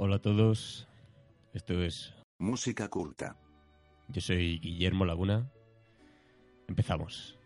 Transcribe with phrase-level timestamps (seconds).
[0.00, 0.86] Hola a todos,
[1.54, 3.36] esto es Música culta.
[4.06, 5.50] Yo soy Guillermo Laguna.
[6.68, 7.37] Empezamos.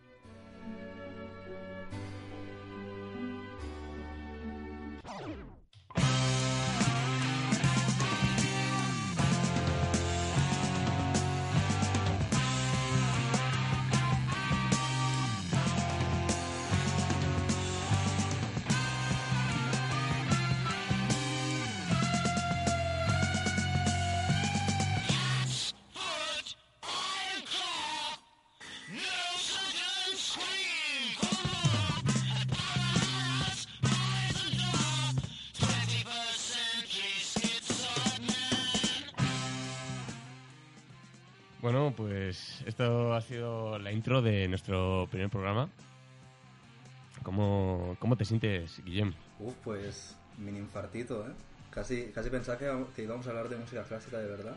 [48.33, 49.13] Sientes, Guillem?
[49.41, 51.33] Uf, pues mini infartito, ¿eh?
[51.71, 54.57] Casi, casi pensaba que, que íbamos a hablar de música clásica de verdad.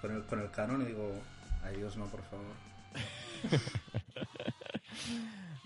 [0.00, 1.12] Con el, con el canon y digo,
[1.62, 2.54] ay Dios, no, por favor.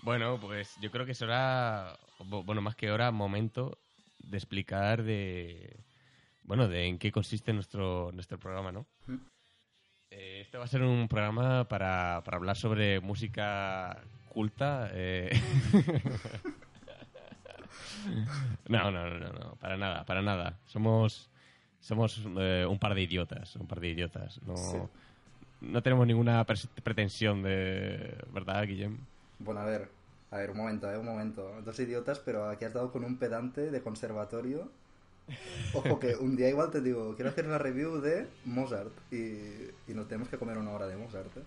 [0.03, 3.77] Bueno, pues yo creo que es hora, bueno, más que hora, momento
[4.19, 5.83] de explicar de,
[6.43, 8.87] bueno, de en qué consiste nuestro, nuestro programa, ¿no?
[9.05, 9.17] Mm.
[10.11, 14.89] Eh, este va a ser un programa para, para hablar sobre música culta.
[14.93, 15.29] eh.
[18.67, 20.57] no, no, no, no, para nada, para nada.
[20.65, 21.29] Somos,
[21.79, 24.41] somos eh, un par de idiotas, un par de idiotas.
[24.43, 24.77] No, Sí.
[25.61, 28.97] no tenemos ninguna pretensión de, ¿verdad, Guillem?
[29.39, 29.89] Bueno, a ver,
[30.31, 30.97] a ver, un momento, ¿eh?
[30.97, 31.61] Un momento.
[31.63, 34.69] Dos idiotas, pero aquí has dado con un pedante de conservatorio.
[35.73, 39.15] Ojo que un día igual te digo, quiero hacer una review de Mozart y,
[39.91, 41.41] y nos tenemos que comer una hora de Mozart, ¿eh?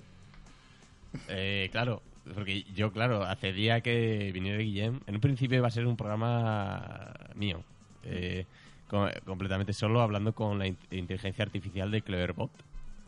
[1.29, 2.03] Eh, claro,
[2.35, 5.97] porque yo, claro, hace día que viniera Guillem, en un principio iba a ser un
[5.97, 7.63] programa mío,
[8.05, 8.45] eh,
[8.89, 12.51] co- completamente solo, hablando con la in- inteligencia artificial de Cleverbot,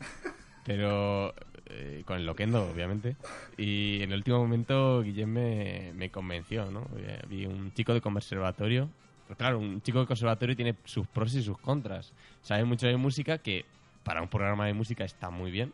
[0.65, 1.35] pero
[1.67, 3.17] eh, con el Loquendo, obviamente,
[3.57, 6.87] y en el último momento Guillem me, me convenció, ¿no?
[6.97, 8.89] Eh, Vi un chico de conservatorio,
[9.37, 12.13] claro, un chico de conservatorio tiene sus pros y sus contras,
[12.43, 13.65] sabe mucho de música que
[14.05, 15.73] para un programa de música está muy bien.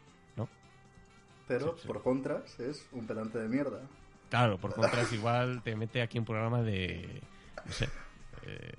[1.48, 1.86] Pero Sí, sí.
[1.88, 3.80] por contras es un pedante de mierda.
[4.30, 7.22] Claro, por contras igual te mete aquí un programa de,
[7.64, 7.88] no sé,
[8.42, 8.72] eh,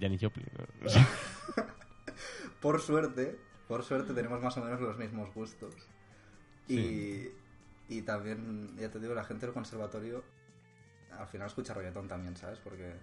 [0.00, 0.46] Janis Joplin.
[0.56, 0.64] ¿no?
[0.84, 1.00] No sé.
[2.60, 3.38] Por suerte,
[3.68, 5.74] por suerte tenemos más o menos los mismos gustos.
[6.66, 7.32] Y, Sí.
[7.88, 10.24] y también, ya te digo, la gente del conservatorio
[11.16, 12.58] al final escucha reggaetón también, ¿sabes?
[12.58, 12.94] Porque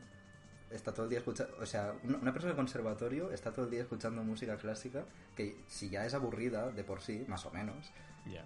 [0.71, 1.55] está todo el día escuchando...
[1.59, 5.55] O sea, una una persona del conservatorio está todo el día escuchando música clásica que
[5.67, 7.91] si ya es aburrida de por sí, más o menos,
[8.25, 8.43] Ya.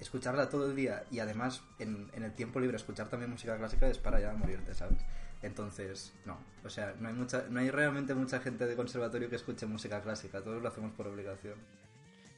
[0.00, 3.86] escucharla todo el día y además en, en el tiempo libre escuchar también música clásica
[3.88, 4.98] es para ya morirte, ¿sabes?
[5.42, 9.36] Entonces, no, o sea, no hay mucha, no hay realmente mucha gente de conservatorio que
[9.36, 11.54] escuche música clásica, todos lo hacemos por obligación.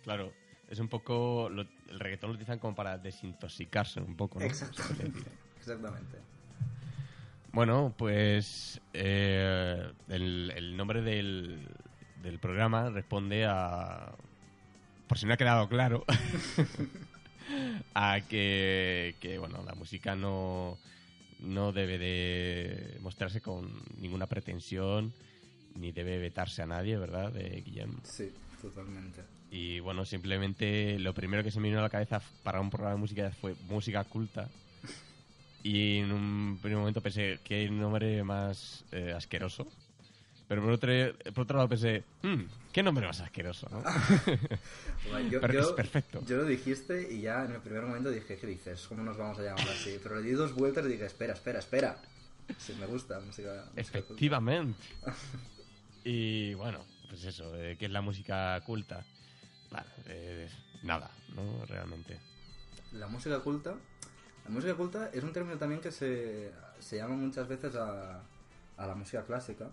[0.03, 0.33] Claro,
[0.69, 4.45] es un poco, lo- el reggaetón lo utilizan como para desintoxicarse un poco, ¿no?
[4.47, 5.21] Exactamente.
[5.59, 6.19] Exactamente.
[7.53, 11.69] Bueno, pues eh, el, el nombre del,
[12.23, 14.13] del programa responde a,
[15.07, 16.05] por si no ha quedado claro,
[17.95, 20.79] a que, que, bueno, la música no,
[21.41, 25.13] no debe de mostrarse con ninguna pretensión
[25.75, 27.33] ni debe vetarse a nadie, ¿verdad?
[27.33, 27.97] De Guillem.
[28.05, 29.23] Sí, totalmente.
[29.51, 32.95] Y bueno, simplemente lo primero que se me vino a la cabeza para un programa
[32.95, 34.49] de música fue música culta.
[35.63, 39.67] Y en un primer momento pensé, qué nombre más eh, asqueroso.
[40.49, 40.91] Pero por otro,
[41.35, 43.83] por otro lado pensé, "Hmm, qué nombre más asqueroso, ¿no?
[45.31, 46.23] Yo, Pero es yo- perfecto.
[46.27, 48.87] Yo lo dijiste y ya en el primer momento dije, ¿qué dices?
[48.89, 49.99] ¿Cómo nos vamos a llamar así?
[50.03, 51.97] Pero le di dos vueltas y dije, espera, espera, espera.
[52.59, 53.65] Sí, me gusta música.
[53.75, 54.79] música Efectivamente.
[56.05, 59.03] Y bueno, pues eso, eh, ¿qué es la música culta?
[59.71, 60.49] Claro, eh,
[60.83, 61.65] nada, ¿no?
[61.67, 62.19] Realmente.
[62.93, 63.75] La música culta.
[64.45, 68.21] La música culta es un término también que se, se llama muchas veces a,
[68.77, 69.71] a la música clásica.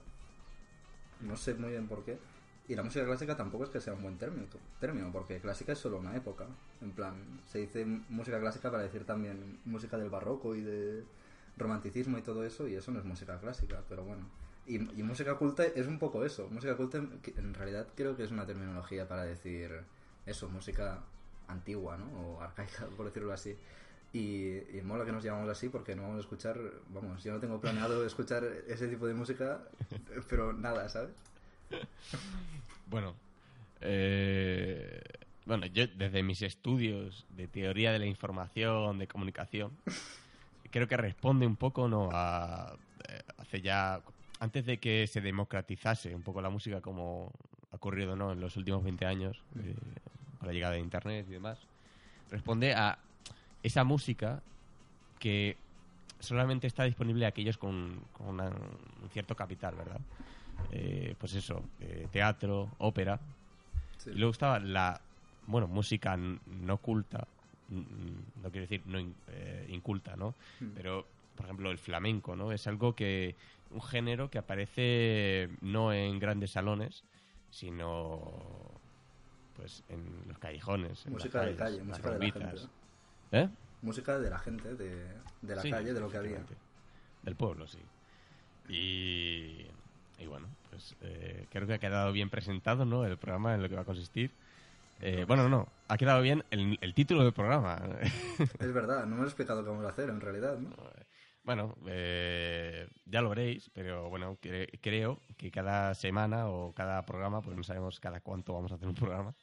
[1.22, 2.18] No sé muy bien por qué.
[2.68, 4.48] Y la música clásica tampoco es que sea un buen término,
[4.80, 6.46] término, porque clásica es solo una época.
[6.82, 11.04] En plan, se dice música clásica para decir también música del barroco y de
[11.58, 14.26] romanticismo y todo eso, y eso no es música clásica, pero bueno.
[14.68, 16.48] Y, música culta es un poco eso.
[16.50, 19.82] Música culta en realidad creo que es una terminología para decir
[20.26, 21.04] eso, música
[21.48, 22.06] antigua, ¿no?
[22.22, 23.58] O arcaica, por decirlo así.
[24.14, 26.60] Y, y mola que nos llamamos así porque no vamos a escuchar,
[26.90, 29.62] vamos, yo no tengo planeado escuchar ese tipo de música,
[30.30, 31.12] pero nada, ¿sabes?
[32.88, 33.16] Bueno,
[33.80, 35.02] eh,
[35.46, 39.72] bueno, yo desde mis estudios de teoría de la información, de comunicación,
[40.70, 42.10] creo que responde un poco, ¿no?
[42.12, 42.76] A,
[43.08, 44.02] eh, hace ya,
[44.40, 47.32] antes de que se democratizase un poco la música como
[47.72, 48.32] ha ocurrido ¿no?
[48.32, 49.76] en los últimos 20 años, eh,
[50.38, 51.60] con la llegada de Internet y demás,
[52.30, 53.00] responde a
[53.64, 54.42] esa música
[55.20, 55.58] que
[56.20, 60.00] solamente está disponible a aquellos con, con una- un cierto capital, ¿verdad?
[60.72, 63.20] Eh, pues eso, eh, teatro, ópera.
[63.98, 64.12] Sí.
[64.12, 65.00] Y luego estaba la,
[65.48, 67.28] bueno, música no culta,
[67.70, 70.36] no quiero decir no in- eh, inculta, ¿no?
[70.60, 70.68] Mm.
[70.76, 72.52] Pero, por ejemplo, el flamenco, ¿no?
[72.52, 73.36] Es algo que,
[73.72, 77.04] un género que aparece no en grandes salones,
[77.50, 78.22] sino
[79.56, 81.06] pues en los callejones.
[81.06, 82.70] en las de calles, calle, las música de la.
[83.32, 83.48] ¿Eh?
[83.82, 85.08] Música de la gente, de,
[85.42, 86.40] de la Sí, calle, de lo que había.
[87.24, 87.80] Del pueblo, sí.
[88.70, 89.66] Y,
[90.20, 93.06] y bueno, pues eh, creo que ha quedado bien presentado, ¿no?
[93.06, 94.32] El programa en lo que va a consistir.
[95.02, 97.82] Eh, bueno, no, ha quedado bien el, el título del programa.
[98.60, 100.70] Es verdad, no me has explicado qué vamos a hacer en realidad, ¿no?
[101.44, 107.42] bueno, eh, ya lo veréis, pero bueno, cre- creo que cada semana o cada programa,
[107.42, 109.34] pues no sabemos cada cuánto vamos a hacer un programa,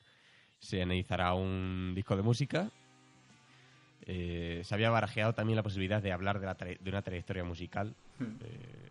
[0.60, 2.70] se analizará un disco de música.
[4.10, 7.44] Eh, se había barajeado también la posibilidad de hablar de, la tra- de una trayectoria
[7.44, 7.94] musical.
[8.18, 8.24] Hmm.
[8.40, 8.88] Eh,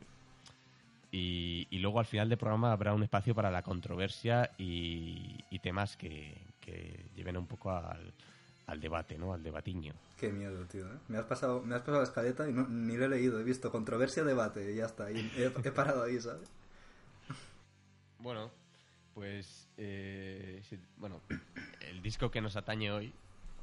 [1.12, 5.60] y, y luego al final del programa habrá un espacio para la controversia y, y
[5.60, 8.14] temas que, que lleven un poco al,
[8.68, 9.34] al debate, ¿no?
[9.34, 9.94] Al debatiño.
[10.20, 10.86] Qué miedo, tío.
[10.86, 10.98] ¿eh?
[11.08, 13.40] Me has pasado, me has pasado la escaleta y no, ni lo he leído.
[13.40, 15.10] He visto controversia, debate y ya está.
[15.12, 16.50] Y he, he parado ahí, ¿sabes?
[18.20, 18.52] Bueno,
[19.14, 21.22] pues eh, si- bueno,
[21.90, 23.14] el disco que nos atañe hoy,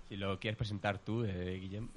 [0.09, 1.89] si lo quieres presentar tú, eh, Guillem,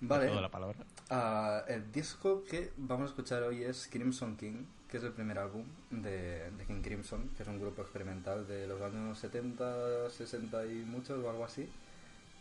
[0.00, 0.28] Vale.
[0.28, 0.76] cedo la palabra.
[1.10, 5.38] Ah, el disco que vamos a escuchar hoy es Crimson King, que es el primer
[5.38, 10.66] álbum de, de King Crimson, que es un grupo experimental de los años 70, 60
[10.66, 11.68] y muchos o algo así.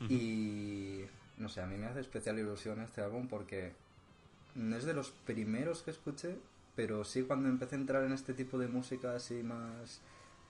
[0.10, 1.02] Y
[1.38, 3.74] no sé, a mí me hace especial ilusión este álbum porque
[4.56, 6.38] no es de los primeros que escuché,
[6.76, 10.02] pero sí cuando empecé a entrar en este tipo de música así más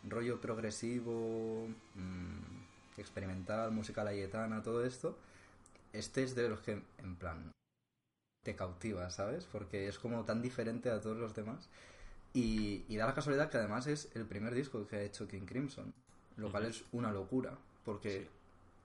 [0.07, 2.60] rollo progresivo, mm,
[3.01, 5.18] experimental, música layetana, todo esto,
[5.94, 7.51] este es de los que en plan
[8.44, 9.45] te cautiva, ¿sabes?
[9.51, 11.69] Porque es como tan diferente a todos los demás.
[12.33, 15.45] Y, y da la casualidad que además es el primer disco que ha hecho King
[15.45, 15.94] Crimson,
[16.38, 18.30] lo cual es una locura, porque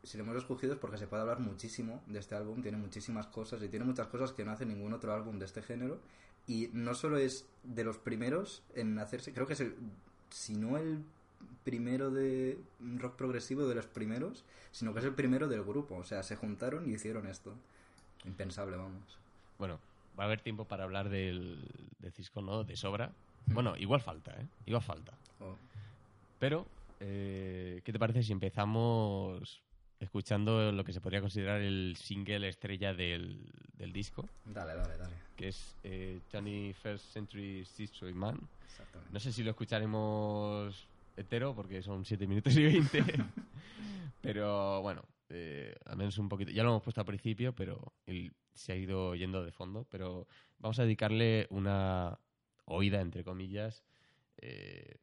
[0.07, 3.27] si lo hemos escogido es porque se puede hablar muchísimo de este álbum, tiene muchísimas
[3.27, 6.01] cosas y tiene muchas cosas que no hace ningún otro álbum de este género.
[6.47, 9.75] Y no solo es de los primeros en hacerse, creo que es el,
[10.31, 11.03] si no el
[11.65, 12.59] primero de
[12.99, 15.97] rock progresivo de los primeros, sino que es el primero del grupo.
[15.97, 17.55] O sea, se juntaron y hicieron esto.
[18.25, 19.19] Impensable, vamos.
[19.59, 19.79] Bueno,
[20.19, 22.65] va a haber tiempo para hablar del, del disco, ¿no?
[22.65, 23.13] De sobra.
[23.47, 24.47] Bueno, igual falta, ¿eh?
[24.67, 25.13] Igual falta.
[25.41, 25.57] Oh,
[26.39, 26.67] Pero,
[27.01, 29.63] eh, ¿qué te parece si empezamos
[30.01, 33.39] escuchando lo que se podría considerar el single estrella del,
[33.79, 35.15] del disco, dale, dale, dale.
[35.37, 38.39] que es eh, 21st Century Destroy Man?
[38.67, 39.13] Exactamente.
[39.13, 43.05] No sé si lo escucharemos entero porque son 7 minutos y 20.
[44.21, 46.51] pero bueno, eh, al menos un poquito.
[46.51, 47.95] Ya lo hemos puesto al principio, pero
[48.55, 49.87] se ha ido yendo de fondo.
[49.91, 50.27] Pero
[50.59, 52.19] vamos a dedicarle una
[52.65, 53.85] oída, entre comillas,
[54.39, 54.97] eh,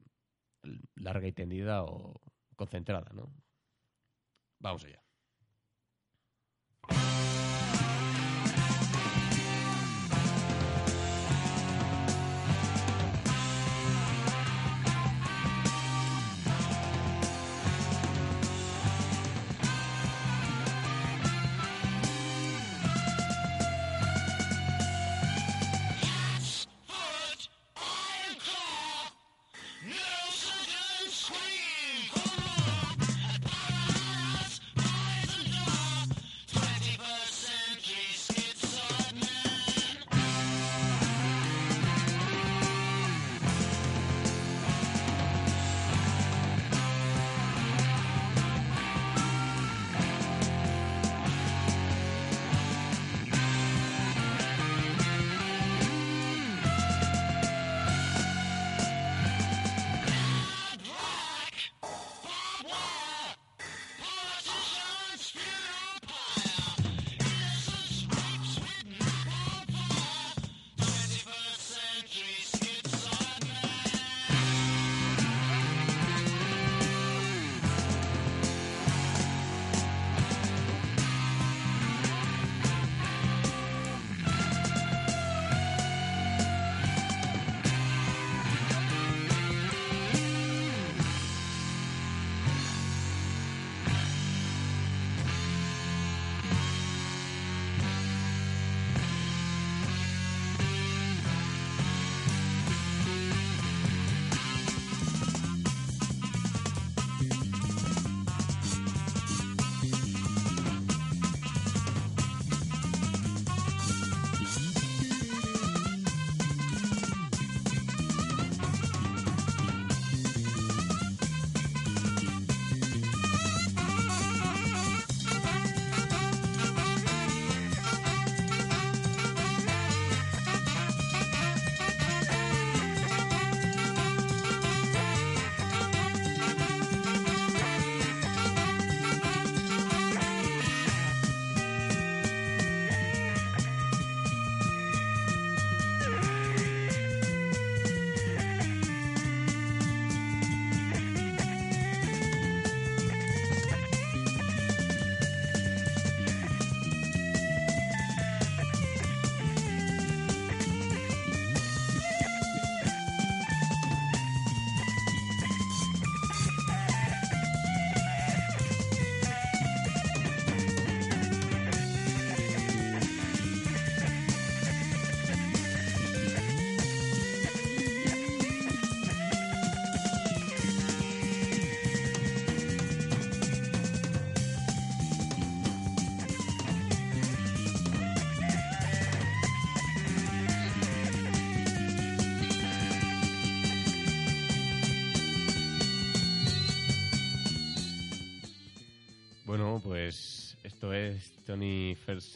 [0.96, 2.20] larga y tendida o
[2.56, 3.34] concentrada, ¿no?
[4.60, 5.04] Vamos allá.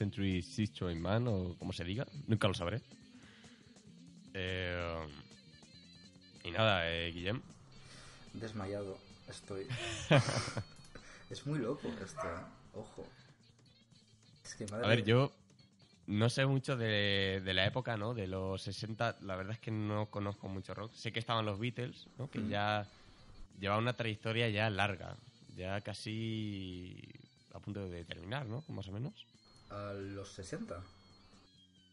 [0.07, 2.05] Century Destroy Man, o como se diga.
[2.27, 2.81] Nunca lo sabré.
[4.33, 5.05] Eh,
[6.45, 7.41] y nada, eh, Guillem.
[8.33, 8.97] Desmayado
[9.27, 9.67] estoy.
[11.29, 12.39] es muy loco esto, ¿eh?
[12.75, 13.05] Ojo.
[14.45, 15.33] Es que madre A ver, yo
[16.05, 18.13] no sé mucho de, de la época, ¿no?
[18.13, 19.17] De los 60.
[19.23, 20.93] La verdad es que no conozco mucho rock.
[20.93, 22.29] Sé que estaban los Beatles, ¿no?
[22.29, 22.49] Que Mm.
[22.49, 22.87] ya
[23.59, 25.17] llevaban una trayectoria ya larga.
[25.57, 26.95] Ya casi
[27.53, 28.63] a punto de terminar, ¿no?
[28.69, 29.25] Más o menos.
[29.69, 30.81] A los 60.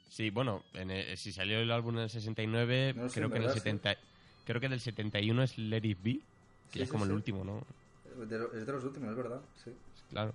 [0.08, 3.36] Sí, bueno, en el- si salió el álbum en el 69, No creo en que
[3.38, 3.60] en el verdad, sí.
[3.60, 3.96] 70...
[4.44, 6.20] Creo que del 71 es Let It Be, que
[6.72, 7.14] Sí, es sí, como el sí.
[7.14, 7.66] último, ¿no?
[8.26, 9.40] De lo- es de los últimos, es verdad.
[9.64, 9.72] Sí.
[10.10, 10.34] Claro.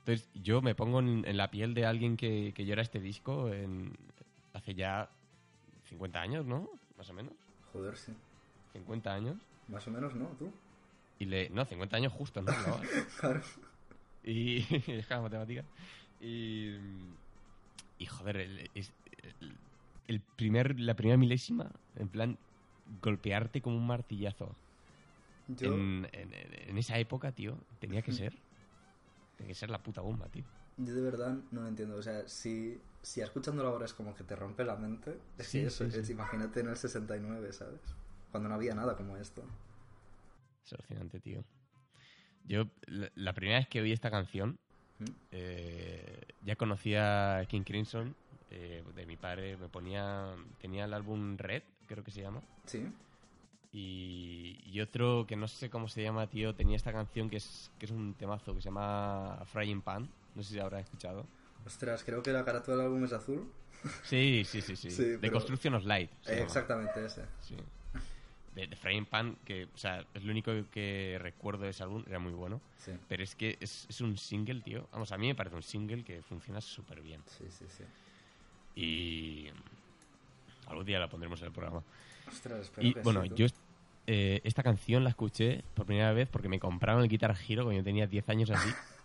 [0.00, 3.52] Entonces, yo me pongo en, en la piel de alguien que, que llora este disco
[3.52, 3.96] en,
[4.52, 5.08] hace ya
[5.88, 6.68] 50 años, ¿no?
[6.98, 7.32] Más o menos.
[7.72, 8.12] Joder, sí.
[8.72, 9.36] 50 años.
[9.68, 10.26] Más o menos, ¿no?
[10.38, 10.52] ¿Tú?
[11.18, 11.48] Y le...
[11.50, 12.52] No, 50 años justo, ¿no?
[13.20, 13.40] Claro.
[14.24, 14.58] Y...
[14.92, 15.64] es que la matemática.
[16.20, 16.76] Y...
[17.98, 18.92] Y joder, el, es-
[19.40, 19.60] el-
[20.06, 22.38] el primer, la primera milésima, en plan,
[22.84, 24.56] golpearte como un martillazo.
[25.48, 26.32] Yo, En, en-
[26.70, 28.42] en esa época, tío, tenía que ser.
[29.36, 30.44] Tenía que ser la puta bomba, tío.
[30.76, 31.96] yo de verdad no lo entiendo.
[31.96, 35.58] O sea, si, si escuchándolo ahora es como que te rompe la mente, es Sí,
[35.58, 36.12] que eso, sí, es- sí.
[36.12, 37.80] imagínate en el 69, ¿sabes?
[38.30, 39.42] Cuando no había nada como esto.
[40.64, 41.44] Es alucinante, tío.
[42.44, 44.58] Yo, la, la primera vez que oí esta canción,
[44.98, 45.04] ¿Mm?
[45.32, 48.14] eh, ya conocía a King Crimson
[48.50, 49.56] eh, de mi padre.
[49.56, 50.34] Me ponía.
[50.60, 52.40] Tenía el álbum Red, creo que se llama.
[52.66, 52.86] Sí.
[53.72, 57.70] Y, y otro que no sé cómo se llama, tío, tenía esta canción que es,
[57.78, 60.08] que es un temazo que se llama Frying Pan.
[60.34, 61.26] No sé si habrás escuchado.
[61.66, 63.50] Ostras, creo que la carátula del álbum es azul.
[64.04, 64.90] Sí, sí, sí, sí.
[64.92, 66.10] Sí, de pero- Construction of Light.
[66.26, 67.22] Eh, exactamente ese.
[67.40, 67.56] Sí.
[68.56, 72.02] De, de Frying Pan, que, o sea, es lo único que recuerdo de ese álbum,
[72.08, 72.60] era muy bueno.
[72.78, 72.92] Sí.
[73.06, 74.88] Pero es que es, es un single, tío.
[74.90, 77.20] Vamos, a mí me parece un single que funciona súper bien.
[77.26, 77.84] Sí, sí, sí.
[78.74, 79.48] Y.
[80.66, 81.84] Algún día la pondremos en el programa.
[82.26, 83.46] Ostras, espero Y que bueno, sí, yo
[84.06, 87.80] eh, esta canción la escuché por primera vez porque me compraron el Guitar Hero cuando
[87.80, 88.68] yo tenía 10 años así.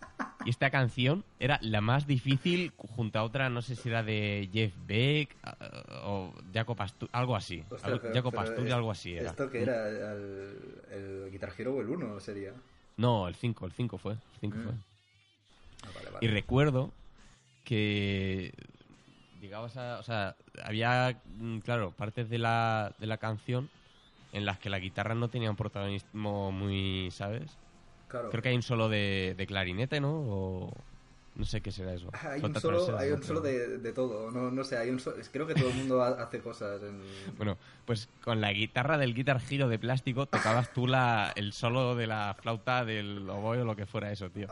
[0.44, 4.48] Y esta canción era la más difícil junto a otra, no sé si era de
[4.52, 5.66] Jeff Beck eh,
[6.04, 7.62] o Jacob Astur, algo así.
[7.82, 9.30] Algo- pero- Jacob pero Astur, es- algo así era.
[9.30, 9.88] ¿Esto que era?
[9.88, 12.52] ¿El, el Guitar Hero o el 1 sería?
[12.96, 14.12] No, el 5, el 5 fue.
[14.14, 14.62] El 5 Mm.
[14.64, 14.72] fue.
[15.84, 16.18] Ah, vale, vale.
[16.26, 16.90] Y recuerdo
[17.64, 18.52] que
[19.40, 23.68] digamos a- o sea, había mm, claro, partes de la, de la canción
[24.32, 27.58] en las que la guitarra no tenía un protagonismo muy, ¿sabes?
[28.12, 28.30] Claro.
[28.30, 30.12] Creo que hay un solo de, de clarinete, ¿no?
[30.12, 30.72] O
[31.34, 32.10] no sé qué será eso.
[32.28, 35.16] Hay un solo, hay un solo de, de todo, no, no sé, hay un solo,
[35.32, 37.00] creo que todo el mundo ha- hace cosas en...
[37.38, 41.96] Bueno, pues con la guitarra del Guitar Hero de plástico tocabas tú la, el solo
[41.96, 44.48] de la flauta del oboe o lo que fuera eso, tío.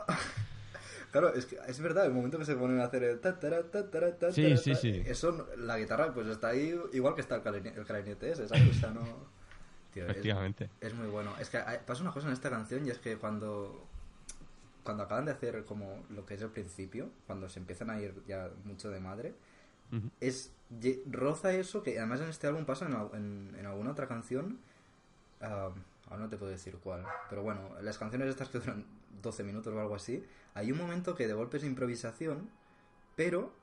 [1.11, 3.61] Claro, es que es verdad, el momento que se ponen a hacer el ta, tara,
[3.69, 5.03] ta, tara, ta, Sí, sí, sí.
[5.05, 8.69] Eso, la guitarra, pues está ahí igual que está el, clarini- el clarinete ese, ¿sabes?
[8.75, 9.01] O sea, no...
[9.93, 10.69] Tío, es- Efectivamente.
[10.79, 11.33] Es muy bueno.
[11.39, 13.87] Es que pasa una cosa en esta canción y es que cuando
[14.83, 18.15] cuando acaban de hacer como lo que es el principio, cuando se empiezan a ir
[18.27, 19.35] ya mucho de madre,
[20.21, 20.51] es
[21.11, 24.59] roza eso que además en este álbum pasa en, al- en- en alguna otra canción.
[25.41, 25.69] ah,
[26.09, 28.85] ahora no te puedo decir cuál, pero bueno, las canciones estas que duran
[29.21, 30.23] 12 minutos o algo así,
[30.55, 32.49] hay un momento que de golpe es improvisación,
[33.15, 33.53] pero,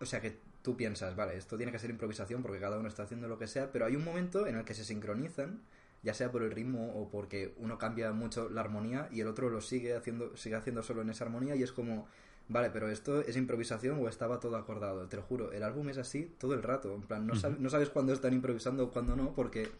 [0.00, 3.02] o sea que tú piensas, vale, esto tiene que ser improvisación porque cada uno está
[3.02, 5.60] haciendo lo que sea, pero hay un momento en el que se sincronizan,
[6.02, 9.50] ya sea por el ritmo o porque uno cambia mucho la armonía y el otro
[9.50, 12.08] lo sigue haciendo, sigue haciendo solo en esa armonía y es como,
[12.48, 15.98] vale, pero esto es improvisación o estaba todo acordado, te lo juro, el álbum es
[15.98, 19.16] así todo el rato, en plan, no, sab- no sabes cuándo están improvisando o cuándo
[19.16, 19.70] no, porque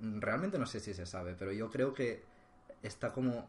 [0.00, 2.22] realmente no sé si se sabe, pero yo creo que
[2.82, 3.48] está como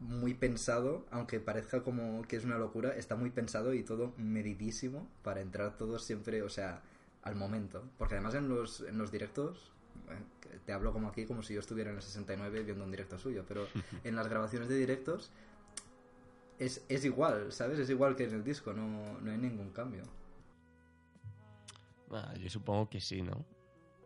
[0.00, 5.08] muy pensado, aunque parezca como que es una locura, está muy pensado y todo medidísimo
[5.22, 6.82] para entrar todos siempre, o sea,
[7.22, 7.82] al momento.
[7.98, 9.72] Porque además en los, en los directos,
[10.10, 13.18] eh, te hablo como aquí, como si yo estuviera en el 69 viendo un directo
[13.18, 13.66] suyo, pero
[14.04, 15.30] en las grabaciones de directos
[16.58, 17.78] es, es igual, ¿sabes?
[17.78, 20.02] Es igual que en el disco, no, no hay ningún cambio.
[22.10, 23.44] Ah, yo supongo que sí, ¿no?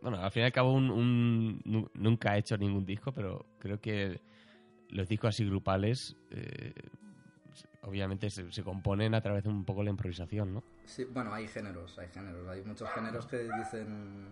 [0.01, 3.45] Bueno, al fin y al cabo un, un- nu- nunca ha hecho ningún disco, pero
[3.59, 4.19] creo que
[4.91, 6.73] los discos así grupales eh,
[7.83, 10.63] obviamente se, se componen a través de un poco la improvisación, ¿no?
[10.85, 12.47] Sí, bueno, hay géneros, hay géneros.
[12.47, 14.27] Hay muchos géneros que dicen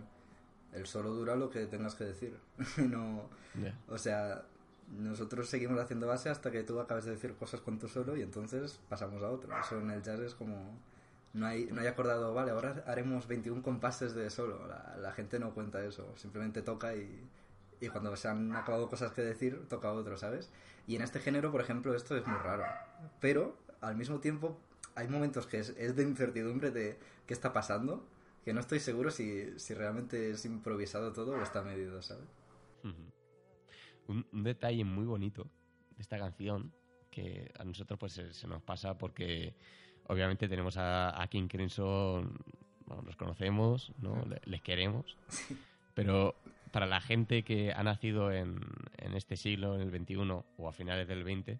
[0.72, 2.36] el solo dura lo que tengas que decir.
[2.76, 3.28] no,
[3.88, 4.44] o sea,
[4.88, 8.22] nosotros seguimos haciendo base hasta que tú acabes de decir cosas con tu solo y
[8.22, 9.58] entonces pasamos a otro.
[9.58, 10.78] Eso en el jazz es como
[11.32, 14.66] no hay no hay acordado, vale, ahora haremos 21 compases de solo.
[14.66, 17.28] La, la gente no cuenta eso, simplemente toca y
[17.80, 20.50] y cuando se han acabado cosas que decir, toca otro, ¿sabes?
[20.86, 22.64] Y en este género, por ejemplo, esto es muy raro.
[23.20, 24.58] Pero al mismo tiempo
[24.94, 28.06] hay momentos que es, es de incertidumbre de qué está pasando,
[28.44, 32.24] que no estoy seguro si, si realmente es improvisado todo o está medido, ¿sabes?
[34.08, 35.44] Un, un detalle muy bonito
[35.96, 36.72] de esta canción
[37.10, 39.54] que a nosotros pues se, se nos pasa porque
[40.06, 42.36] obviamente tenemos a, a King Crimson,
[42.86, 44.24] bueno, los conocemos, ¿no?
[44.26, 45.16] Le- les queremos,
[45.94, 46.34] pero
[46.70, 48.60] para la gente que ha nacido en,
[48.98, 51.58] en este siglo, en el 21 o a finales del 20,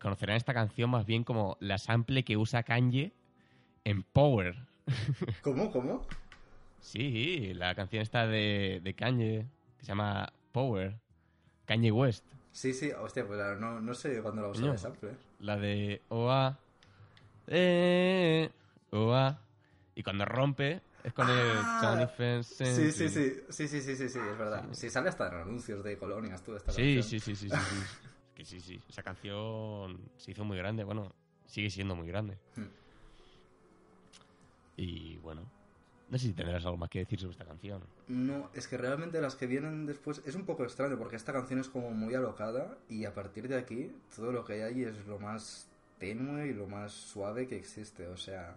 [0.00, 3.12] conocerán esta canción más bien como la sample que usa Kanye
[3.84, 4.56] en Power.
[5.42, 5.70] ¿Cómo?
[5.72, 6.06] ¿Cómo?
[6.80, 9.46] Sí, la canción está de, de Kanye,
[9.78, 10.98] que se llama Power.
[11.64, 12.26] Kanye West.
[12.52, 14.72] Sí, sí, hostia, pues no, no sé cuándo la Coño.
[14.72, 15.10] de sample.
[15.10, 15.16] ¿eh?
[15.40, 16.58] La de OA.
[17.46, 18.50] Eh,
[18.90, 19.40] OA.
[19.94, 22.64] Y cuando rompe es con el Ah, Fence.
[22.64, 24.64] Sí, sí, sí, sí, sí, sí, sí, sí, es verdad.
[24.72, 27.02] Sí, sale hasta en anuncios de colonias, tú, esta Sí, canción.
[27.04, 27.56] sí, sí, sí, sí, sí.
[27.58, 28.80] Es que sí, sí.
[28.88, 30.82] Esa canción se hizo muy grande.
[30.82, 31.14] Bueno,
[31.46, 32.38] sigue siendo muy grande.
[32.56, 32.64] Hmm.
[34.76, 35.42] Y bueno,
[36.08, 37.82] no sé si tendrás algo más que decir sobre esta canción.
[38.08, 41.60] No, es que realmente las que vienen después es un poco extraño porque esta canción
[41.60, 45.18] es como muy alocada y a partir de aquí todo lo que hay es lo
[45.18, 48.08] más tenue y lo más suave que existe.
[48.08, 48.56] O sea,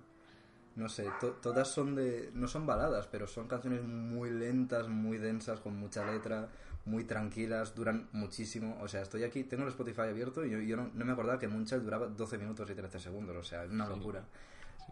[0.78, 2.32] no sé, to- todas son de...
[2.34, 6.48] no son baladas, pero son canciones muy lentas, muy densas, con mucha letra,
[6.86, 8.78] muy tranquilas, duran muchísimo.
[8.82, 11.38] O sea, estoy aquí, tengo el Spotify abierto y yo, yo no, no me acordaba
[11.40, 13.36] que Munchal duraba 12 minutos y 13 segundos.
[13.36, 13.94] O sea, es una Sí.
[13.94, 14.24] locura.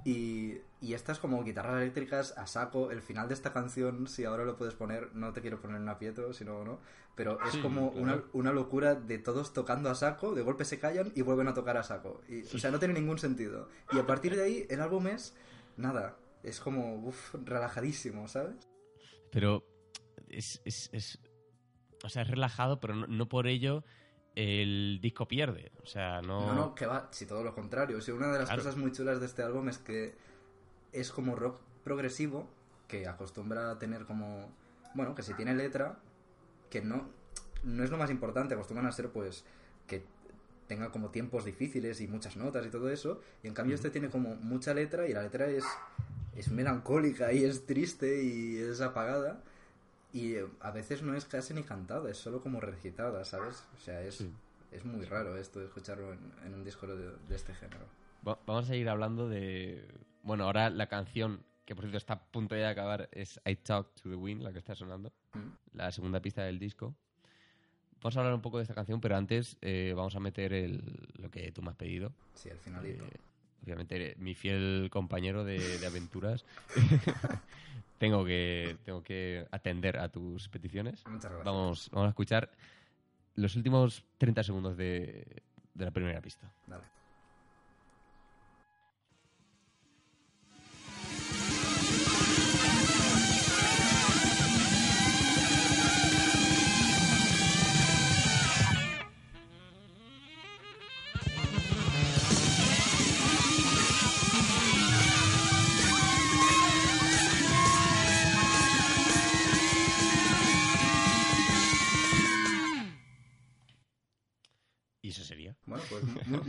[0.03, 4.43] Y, y estas como guitarras eléctricas a saco, el final de esta canción, si ahora
[4.45, 6.79] lo puedes poner, no te quiero poner un aprieto, sino no,
[7.15, 8.03] pero es Sí, como claro.
[8.03, 11.53] una, una locura de todos tocando a saco, de golpe se callan y vuelven a
[11.53, 12.21] tocar a saco.
[12.27, 13.67] Y, O sea, no tiene ningún sentido.
[13.93, 15.33] Y a partir de ahí, el álbum es
[15.77, 18.55] nada, es como uf, relajadísimo, ¿sabes?
[19.31, 19.65] Pero
[20.29, 21.19] es, es, es-
[22.03, 23.83] O sea, es relajado, pero no, no por ello
[24.35, 25.71] el disco pierde.
[25.81, 26.45] O sea, no.
[26.47, 28.01] No, no, que va, si todo lo contrario.
[28.01, 28.61] Si una de las Claro.
[28.63, 30.15] cosas muy chulas de este álbum es que
[30.91, 32.49] es como rock progresivo,
[32.87, 34.53] que acostumbra a tener como.
[34.93, 35.99] Bueno, que si tiene letra,
[36.69, 37.09] que no,
[37.63, 39.45] no es lo más importante, acostumbran a ser pues
[39.87, 40.03] que
[40.67, 44.09] tenga como tiempos difíciles y muchas notas y todo eso, y en cambio este tiene
[44.09, 45.63] como mucha letra y la letra es,
[46.35, 49.41] es melancólica y es triste y es apagada.
[50.13, 53.63] Y eh, a veces no es casi ni cantada, es solo como recitada, ¿sabes?
[53.77, 54.31] O sea, es, Sí.
[54.71, 57.85] es muy raro esto de escucharlo en, en un disco de, de este género.
[58.25, 59.85] Va- Vamos a seguir hablando de.
[60.23, 63.57] Bueno, ahora la canción, que por cierto está a punto ya de acabar, es I
[63.57, 65.11] Talk to the Wind, la que está sonando.
[65.33, 65.49] Mm.
[65.77, 66.95] La segunda pista del disco.
[68.05, 70.79] Vamos a hablar un poco de esta canción, pero antes eh, vamos a meter el,
[71.17, 72.13] lo que tú me has pedido.
[72.35, 73.03] Sí, el finalito.
[73.03, 73.19] Eh,
[73.63, 76.45] obviamente, mi fiel compañero de, de aventuras.
[77.97, 81.03] tengo, que, tengo que atender a tus peticiones.
[81.07, 81.45] Muchas gracias.
[81.45, 82.51] Vamos, vamos a escuchar
[83.33, 85.41] los últimos 30 segundos de,
[85.73, 86.47] de la primera pista.
[86.67, 86.83] Dale.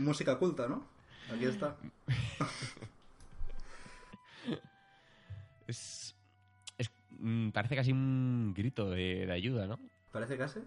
[0.07, 0.85] Música culta, ¿no?
[1.31, 1.75] Aquí está.
[5.67, 6.15] Es,
[6.77, 9.79] es- mm, parece casi un grito de, de ayuda, ¿no?
[10.11, 10.59] ¿Parece casi?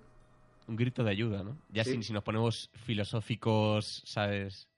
[0.69, 1.57] Un grito de ayuda, ¿no?
[1.71, 1.95] Ya Sí.
[1.97, 4.69] si, si nos ponemos filosóficos, ¿sabes?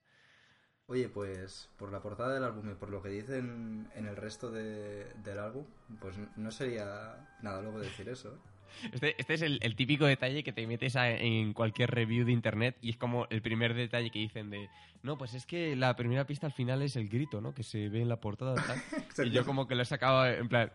[0.87, 4.49] Oye, pues por la portada del álbum y por lo que dicen en el resto
[4.51, 5.65] de- del álbum,
[5.99, 8.29] pues no sería nada luego decir eso.
[8.33, 8.37] ¿eh?
[8.91, 12.31] Este, este es el, el típico detalle que te metes a- en cualquier review de
[12.31, 14.69] internet y es como el primer detalle que dicen de
[15.03, 17.53] no, pues es que la primera pista al final es el grito, ¿no?
[17.53, 18.81] Que se ve en la portada tal.
[19.27, 20.71] y yo como que lo he sacado en plan,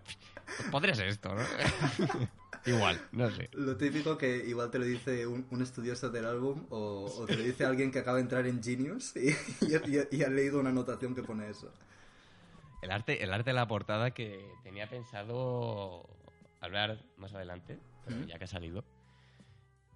[0.56, 1.42] pues podría ser esto, ¿no?
[2.66, 3.48] Igual, no sé.
[3.52, 7.37] Lo típico que igual te lo dice un, un estudioso del álbum o, o te
[7.37, 10.70] lo dice alguien que acaba de entrar en Genius y, y- y ha leído una
[10.70, 11.72] anotación que pone eso.
[12.82, 16.06] El arte, el arte de la portada que tenía pensado
[16.61, 18.26] hablar más adelante, pero ¿Mm?
[18.26, 18.84] ya que ha salido.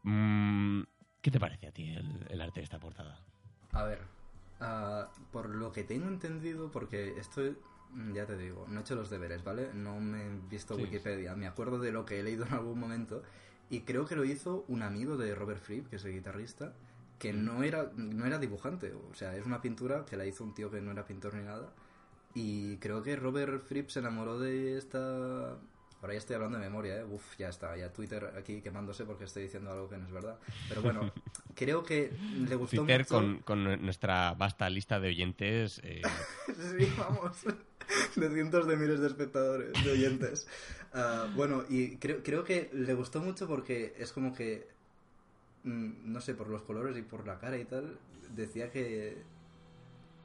[0.02, 0.82] Mm,
[1.20, 3.20] ¿Qué te parece a ti el, el arte de esta portada?
[3.72, 4.00] A ver,
[4.60, 7.56] ah, por lo que tengo entendido, porque estoy,
[7.90, 9.72] mm, ya te digo, no he hecho los deberes, ¿vale?
[9.74, 10.82] No me he visto Sí.
[10.82, 13.22] Wikipedia, me acuerdo de lo que he leído en algún momento
[13.70, 16.74] y creo que lo hizo un amigo de Robert Fripp, que es el guitarrista,
[17.18, 20.54] que no era, no era dibujante, o sea, es una pintura que la hizo un
[20.54, 21.72] tío que no era pintor ni nada
[22.34, 25.58] y creo que Robert Fripp se enamoró de esta
[26.02, 27.04] Ahora ya estoy hablando de memoria, ¿eh?
[27.04, 30.36] Uf, ya está, ya Twitter aquí quemándose porque estoy diciendo algo que no es verdad.
[30.68, 31.12] Pero bueno,
[31.54, 33.14] creo que le gustó Twitter mucho...
[33.14, 35.80] con, con nuestra vasta lista de oyentes.
[35.84, 36.02] eh,
[36.46, 37.44] Sí, vamos.
[38.16, 40.46] De cientos de miles de espectadores, de oyentes.
[40.94, 44.68] Ah, bueno, y creo, creo que le gustó mucho porque es como que,
[45.64, 47.96] mm, no sé, por los colores y por la cara y tal,
[48.36, 49.22] decía que,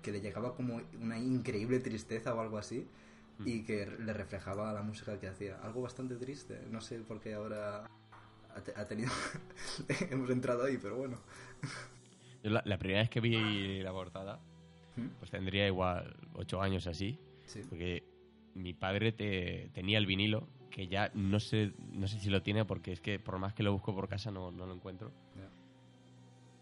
[0.01, 2.85] que le llegaba como una increíble tristeza o algo así
[3.45, 5.57] y que le reflejaba la música que hacía.
[5.61, 7.85] Algo bastante triste, no sé por qué ahora
[8.55, 9.11] ha, te- ha tenido...
[10.11, 11.17] Hemos entrado ahí, pero bueno.
[12.43, 14.39] yo la, la primera vez que vi la portada,
[14.95, 15.07] ¿Mm?
[15.19, 17.61] pues tendría igual ocho años así, Sí.
[17.69, 18.03] porque
[18.55, 22.65] mi padre te- tenía el vinilo, que ya no sé, no sé si lo tiene,
[22.65, 25.11] porque es que por más que lo busco por casa no, no lo encuentro.
[25.35, 25.49] Ya.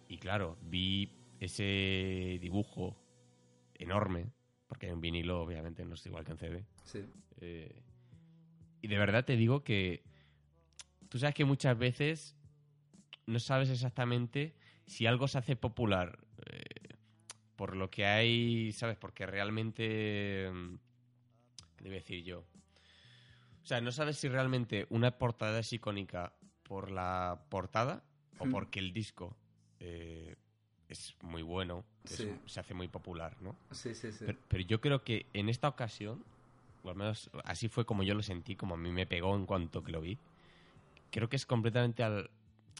[0.07, 1.09] Y claro, vi
[1.39, 2.95] ese dibujo
[3.73, 4.27] enorme,
[4.89, 6.65] en vinilo obviamente no es igual que en CD.
[6.83, 7.05] Sí.
[7.41, 7.81] Eh,
[8.81, 10.03] y de verdad te digo que
[11.09, 12.35] tú sabes que muchas veces
[13.25, 16.63] no sabes exactamente si algo se hace popular eh,
[17.55, 18.97] por lo que hay, ¿sabes?
[18.97, 20.49] Porque realmente...
[20.51, 20.75] mm,
[21.77, 22.39] ¿Qué debo decir yo?
[23.63, 28.03] O sea, no sabes si realmente una portada es icónica por la portada
[28.37, 28.51] o Hmm.
[28.51, 29.35] porque el disco
[29.79, 30.35] eh,
[30.89, 32.27] es muy bueno, es- Sí.
[32.45, 33.55] se hace muy popular, ¿no?
[33.71, 34.25] Sí, sí, sí.
[34.25, 36.23] Pero, pero yo creo que en esta ocasión,
[36.83, 39.45] o al menos así fue como yo lo sentí, como a mí me pegó en
[39.45, 40.17] cuanto que lo vi,
[41.11, 42.29] creo que es completamente al,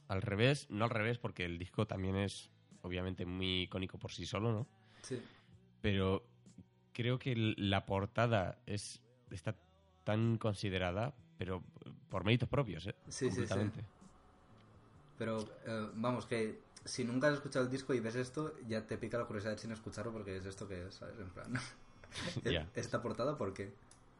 [0.08, 2.50] al revés, no al revés, porque el disco también es
[2.82, 4.68] obviamente muy icónico por sí solo, ¿no?
[5.02, 5.20] Sí.
[5.82, 6.24] Pero
[6.94, 9.56] creo que la portada es está
[10.04, 11.63] tan considerada, pero
[12.10, 12.96] por méritos propios, ¿eh?
[13.10, 13.60] Sí, sí, sí.
[15.18, 18.98] Pero eh, vamos, que si nunca has escuchado el disco y ves esto, ya te
[18.98, 21.19] pica la curiosidad sin escucharlo porque es esto que es, ¿sabes?
[21.19, 21.54] En plan.
[22.45, 22.65] Ya.
[22.76, 23.74] Esta portada, ¿por qué?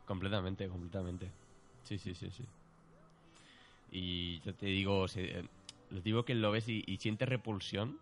[0.06, 1.32] Completamente, completamente.
[1.84, 2.44] Sí, sí, sí, sí.
[3.92, 5.48] Y yo te digo, eh,
[5.92, 7.98] les digo que lo ves y, y sientes repulsión,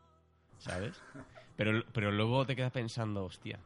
[0.57, 1.01] ¿sabes?
[1.57, 3.59] Pero, pero luego te quedas pensando, hostia,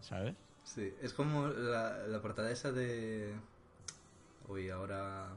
[0.00, 0.34] ¿sabes?
[0.64, 3.34] Sí, es como la, la portada esa de.
[4.48, 5.28] Uy, ahora.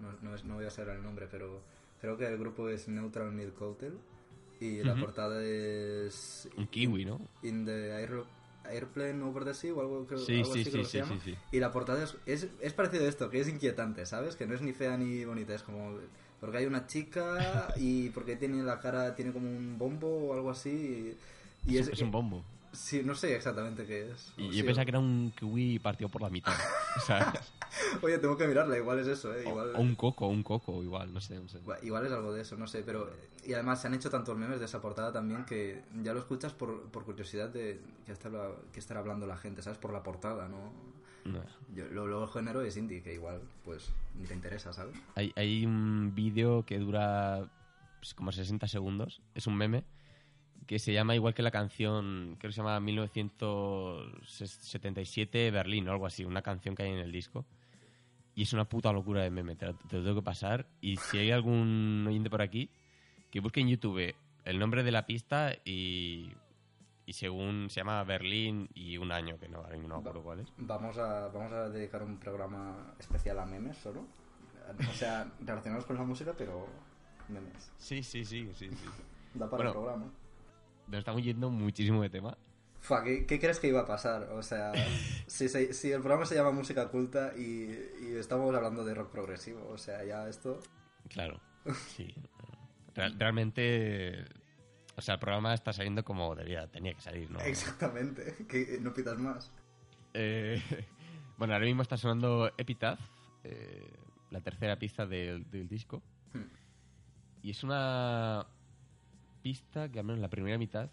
[0.00, 1.60] No, no, es- no voy a saber el nombre, pero
[2.00, 3.92] creo que el grupo es Neutral Milk Hotel
[4.64, 6.48] y la portada es.
[6.56, 7.20] Un kiwi, ¿no?
[7.42, 8.24] In the Air-
[8.64, 10.92] Airplane Over the Sea o algo, creo, Sí, algo sí, así sí, creo que sí,
[10.92, 11.20] se llama.
[11.50, 14.36] Y la portada es, es, es parecido a esto, que es inquietante, ¿sabes?
[14.36, 15.98] Que no es ni fea ni bonita, es como...
[16.40, 20.50] Porque hay una chica y porque tiene la cara, tiene como un bombo o algo
[20.50, 21.16] así.
[21.66, 22.44] Y, y es, es un bombo.
[22.72, 24.32] Sí, no sé exactamente qué es.
[24.36, 26.52] Y O yo sí, pensaba que era un kiwi partido por la mitad,
[27.06, 27.52] ¿sabes?
[28.00, 29.44] Oye, tengo que mirarla, igual es eso, ¿eh?
[29.46, 31.58] O, Igual, o un coco, un coco, igual, no sé, no sé.
[31.82, 33.10] igual es algo de eso, no sé, pero...
[33.44, 36.52] Y además se han hecho tantos memes de esa portada también que ya lo escuchas
[36.52, 39.78] por, por curiosidad de qué estará, qué estará hablando la gente, ¿sabes?
[39.78, 40.72] Por la portada, ¿no?
[41.24, 41.40] No.
[41.74, 44.96] Yo, lo, luego el género es indie, que igual, pues, ni te interesa, ¿sabes?
[45.14, 47.48] Hay, hay un vídeo que dura
[48.00, 49.84] pues, como 60 segundos, es un meme,
[50.66, 56.06] que se llama igual que la canción, creo que se llama 1977 Berlín o algo
[56.06, 57.44] así, una canción que hay en el disco.
[58.34, 60.66] Y es una puta locura de meme, te lo, te lo tengo que pasar.
[60.80, 62.70] Y si hay algún oyente por aquí,
[63.30, 66.30] que busque en YouTube el nombre de la pista y,
[67.04, 70.48] y según se llama Berlín y un año, que no, no acuerdo cuál es.
[70.56, 74.06] Vamos a, vamos a dedicar un programa especial a memes solo.
[74.88, 76.66] O sea, relacionados con la música, pero
[77.28, 77.70] memes.
[77.76, 78.86] Sí, sí, sí, sí, sí.
[79.34, 79.70] Da para Bueno.
[79.70, 80.10] el programa.
[80.88, 82.36] Nos estamos yendo muchísimo de tema.
[82.80, 84.24] Fua, ¿qué, qué crees que iba a pasar?
[84.32, 84.72] O sea,
[85.26, 87.70] si, si el programa se llama Música Culta y,
[88.02, 90.60] y estamos hablando de rock progresivo, o sea, ya esto...
[91.08, 91.40] Claro,
[91.94, 92.14] sí.
[92.94, 94.24] Real- realmente,
[94.96, 97.38] o sea, el programa está saliendo como debía, tenía que salir, ¿no?
[97.40, 99.50] Exactamente, que no pidas más.
[100.14, 100.60] Eh,
[101.38, 103.00] bueno, ahora mismo está sonando Epitaph,
[103.44, 103.92] eh,
[104.30, 106.02] la tercera pista del, del disco.
[106.34, 106.50] Hmm.
[107.42, 108.46] Y es una
[109.42, 110.90] pista que al menos la primera mitad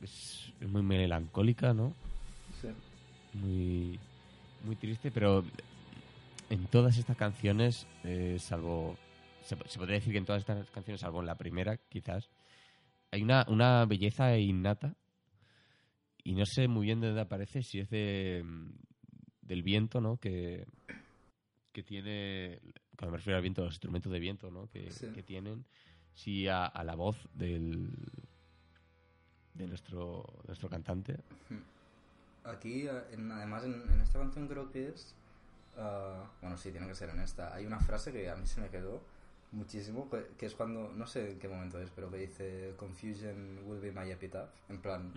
[0.00, 1.94] es, es muy melancólica, ¿no?
[2.60, 2.68] Sí.
[3.34, 3.98] muy,
[4.64, 5.44] muy triste, pero
[6.50, 8.96] en todas estas canciones, eh, salvo.
[9.44, 12.28] Se, se podría decir que en todas estas canciones, salvo en la primera, quizás,
[13.10, 14.94] hay una, una belleza innata.
[16.22, 18.44] Y no sé muy bien de dónde aparece, si es de,
[19.40, 20.18] del viento, ¿no?
[20.18, 20.66] Que,
[21.72, 22.60] que tiene.
[22.96, 24.68] Cuando me refiero al viento, los instrumentos de viento, ¿no?
[24.68, 25.06] Que, Sí.
[25.14, 25.64] que tienen.
[26.14, 27.90] Si a, a la voz del.
[29.54, 31.16] de nuestro, nuestro cantante.
[32.44, 35.14] Aquí, eh, en- además, en, en esta canción creo que es...
[35.76, 37.54] ah, bueno, sí, tiene que ser en esta.
[37.54, 39.02] Hay una frase que a mí se me quedó
[39.52, 43.58] muchísimo, que, que es cuando, no sé en qué momento es, pero que dice Confusion
[43.66, 44.48] will be my epitaph.
[44.68, 45.12] En plan,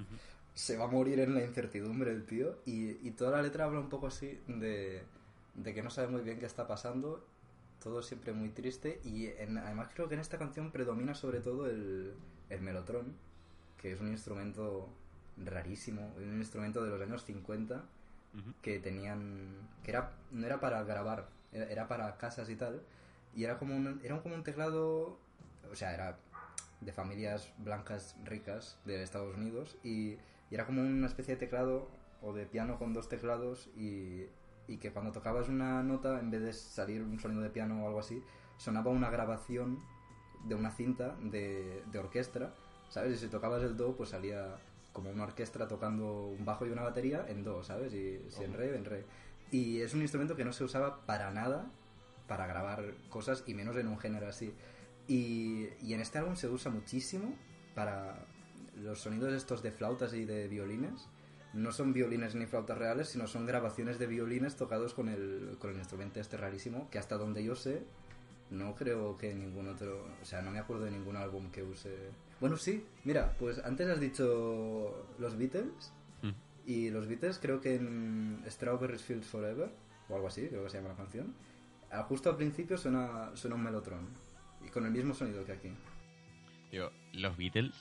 [0.53, 2.57] se va a morir en la incertidumbre el tío.
[2.65, 5.03] Y, y toda la letra habla un poco así de,
[5.55, 7.25] de que no sabe muy bien qué está pasando,
[7.83, 11.67] todo siempre muy triste y en- además creo que en esta canción predomina sobre todo
[11.69, 12.13] el,
[12.49, 13.13] el melotrón,
[13.81, 14.87] que es un instrumento
[15.37, 17.83] rarísimo, un instrumento de los años 50
[18.35, 18.53] Ujú.
[18.61, 19.51] que tenían
[19.83, 22.81] que era no era para grabar era, era para casas y tal
[23.35, 25.17] y era como un era como un teclado
[25.71, 26.17] o sea era
[26.81, 30.13] de familias blancas ricas de Estados Unidos y,
[30.49, 31.87] y era como una especie de teclado
[32.21, 34.25] o de piano con dos teclados y,
[34.67, 37.87] y que cuando tocabas una nota en vez de salir un sonido de piano o
[37.87, 38.23] algo así
[38.57, 39.79] sonaba una grabación
[40.45, 42.53] de una cinta de, de orquesta
[42.89, 43.15] ¿sabes?
[43.15, 44.57] y si tocabas el do pues salía
[44.93, 47.93] como una orquesta tocando un bajo y una batería en do, ¿sabes?
[47.93, 49.05] Y si en re, en re.
[49.51, 51.69] Y es un instrumento que no se usaba para nada
[52.27, 54.53] para grabar cosas y menos en un género así.
[55.07, 57.35] Y, y en este álbum se usa muchísimo
[57.75, 58.25] para
[58.77, 61.09] los sonidos estos de flautas y de violines.
[61.53, 65.69] No son violines ni flautas reales, sino son grabaciones de violines tocados con el, con
[65.71, 67.83] el instrumento este rarísimo, que hasta donde yo sé,
[68.49, 70.07] no creo que ningún otro...
[70.21, 71.95] O sea, no me acuerdo de ningún álbum que use...
[72.39, 76.31] Bueno, sí, mira, pues antes has dicho los Beatles, Mm.
[76.65, 79.69] y los Beatles creo que en Strawberry Fields Forever,
[80.09, 81.35] o algo así, creo que se llama la canción,
[81.91, 84.07] ah, justo al principio suena, suena un melotron,
[84.65, 85.69] y con el mismo sonido que aquí.
[86.71, 87.75] Tío, los Beatles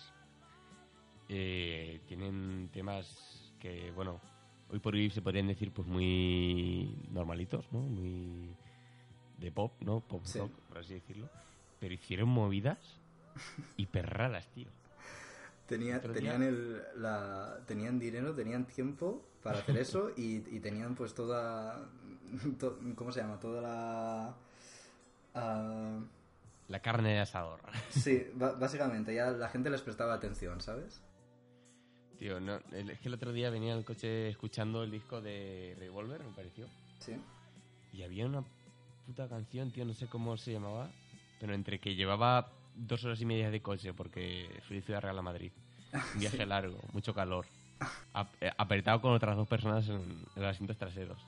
[1.29, 4.21] eh, tienen temas que, bueno,
[4.71, 7.79] hoy por hoy se podrían decir pues muy normalitos, ¿no?
[7.79, 8.57] Muy
[9.39, 10.01] de pop, ¿no?
[10.01, 10.41] Pop Sí.
[10.41, 11.29] rock, por así decirlo.
[11.79, 12.79] Pero hicieron movidas
[13.77, 14.69] hiper raras, tío.
[15.67, 21.15] Tenía, tenían, el, la, tenían dinero, tenían tiempo para hacer eso y, y tenían pues
[21.15, 21.89] toda...
[22.59, 23.39] to- ¿Cómo se llama?
[23.39, 24.35] Toda la...
[25.35, 26.01] ah,
[26.69, 27.61] La carne de asador.
[27.91, 31.01] sí, básicamente ya la gente les prestaba atención, ¿sabes?
[32.23, 35.75] Tío, no, es que el otro día venía en el coche escuchando el disco de
[35.77, 36.67] Revolver, me pareció.
[37.01, 37.17] Sí.
[37.93, 38.45] Y había una
[39.09, 40.89] puta canción, tío, no sé cómo se llamaba,
[41.41, 45.19] pero entre que llevaba dos horas y media de coche porque fui de Ciudad Real
[45.19, 45.51] a Madrid.
[46.15, 47.45] Un viaje largo, mucho calor.
[48.15, 51.19] ap- eh, apretado con otras dos personas en, en los asientos traseros.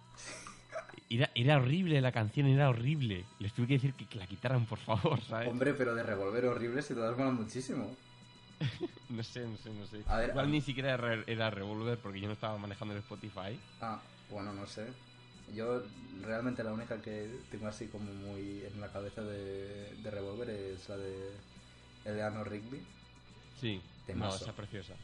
[1.11, 3.25] Era, era horrible la canción, era horrible.
[3.41, 5.49] Les tuve que decir que, que la quitaran, por favor, ¿sabes?
[5.49, 7.91] Hombre, pero de revolver horribles y todas molan muchísimo.
[9.15, 10.03] No sé, no sé, no sé.
[10.09, 13.01] A ver, Igual a- ni siquiera era, era Revolver porque yo no estaba manejando el
[13.01, 13.59] Spotify.
[13.81, 14.01] Ah,
[14.31, 14.87] bueno, no sé.
[15.55, 15.83] Yo
[16.23, 20.89] realmente la única que tengo así como muy en la cabeza de, de Revolver es
[20.89, 21.31] la de
[22.05, 22.81] Eleanor Rigby.
[23.61, 24.31] Sí, Temazo.
[24.31, 24.95] no, esa preciosa.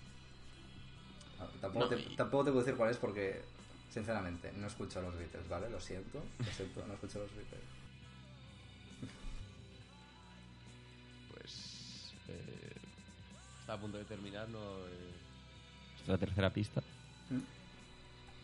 [1.39, 3.43] Ah, Tampoco, No, te, y- tampoco te puedo decir cuál es porque,
[3.93, 5.71] sinceramente, no escucho a los Beatles, ¿vale?
[5.71, 7.61] Lo siento, lo siento, no escucho a los Beatles.
[13.71, 14.59] Está a punto de terminar, ¿no?
[14.59, 15.13] Eh,
[15.95, 16.83] nuestra tercera pista.
[17.31, 17.39] ¿Mm?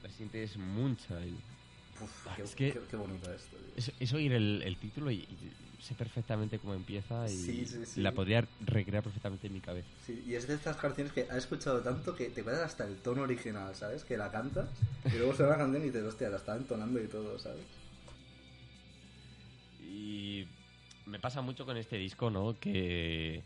[0.05, 1.35] La siguiente es Moonchild.
[2.01, 3.67] Uf, Ah, qué, es que- qué- qué bonito esto, tío.
[3.77, 7.85] Es, es oír el, el título y, y sé perfectamente cómo empieza y Sí, sí,
[7.87, 8.01] sí.
[8.03, 9.89] la podría recrear perfectamente en mi cabeza.
[10.07, 12.97] Sí, y es de estas canciones que has escuchado tanto que te acuerdas hasta el
[12.99, 14.05] tono original, ¿sabes?
[14.05, 14.69] Que la cantas
[15.13, 17.65] y luego suena la canción y dices, hostia, la está entonando y todo, ¿sabes?
[19.81, 20.47] Y
[21.07, 22.59] me pasa mucho con este disco, ¿no?
[22.61, 23.43] Que,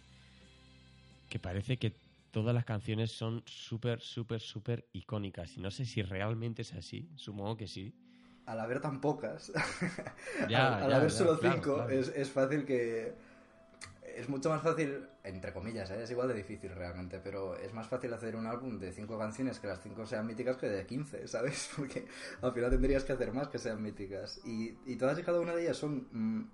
[1.31, 1.95] que parece que
[2.31, 5.57] todas las canciones son súper, súper, súper icónicas.
[5.57, 7.95] Y no sé si realmente es así, supongo que sí.
[8.47, 9.53] Al haber tan pocas,
[10.49, 11.91] Ya, al, al ya, haber ya, solo claro, cinco, claro.
[11.91, 13.15] Es, es fácil que...
[14.17, 16.03] Es mucho más fácil, entre comillas, ¿eh?
[16.03, 19.61] es igual de difícil realmente, pero es más fácil hacer un álbum de cinco canciones
[19.61, 21.71] que las cinco sean míticas que de 15, ¿sabes?
[21.77, 22.07] Porque
[22.43, 24.41] al final tendrías que hacer más que sean míticas.
[24.45, 26.51] Y, y todas y cada una de ellas son mm,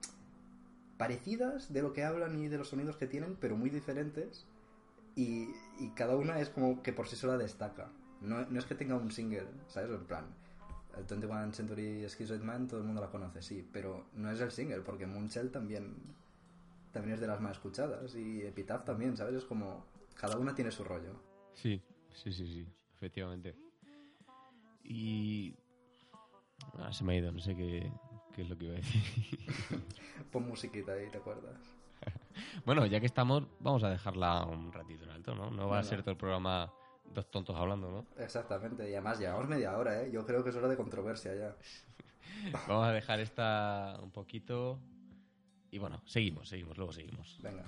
[0.99, 4.47] parecidas de lo que hablan y de los sonidos que tienen, pero muy diferentes.
[5.17, 5.49] Y,
[5.79, 7.91] y cada una es como que por sí sola destaca.
[8.21, 9.91] No, no es que tenga un single, ¿sabes?
[9.91, 10.27] En plan,
[10.97, 14.51] el 21 Century Schizoid Man todo el mundo la conoce, sí, pero no es el
[14.51, 15.95] single, porque Moonshell también,
[16.93, 19.35] también es de las más escuchadas y Epitaph también, ¿sabes?
[19.35, 21.13] Es como, cada una tiene su rollo.
[21.55, 23.55] Sí, sí, sí, sí, efectivamente.
[24.85, 25.55] Y...
[26.79, 27.93] Ah, se me ha ido, no sé qué,
[28.35, 29.03] qué es lo que iba a decir.
[30.33, 31.76] Pon musiquita ahí, ¿te acuerdas?
[32.65, 35.51] bueno, ya que estamos, vamos a dejarla un ratito en alto, ¿no?
[35.51, 36.73] No va a ser todo el programa
[37.15, 38.23] dos tontos hablando, ¿no?
[38.23, 40.11] Exactamente, y además llevamos media hora, ¿eh?
[40.13, 41.57] Yo creo que es hora de controversia ya.
[42.69, 44.79] Vamos a dejar esta un poquito.
[45.71, 47.39] Y bueno, seguimos, seguimos, luego seguimos.
[47.43, 47.65] Venga.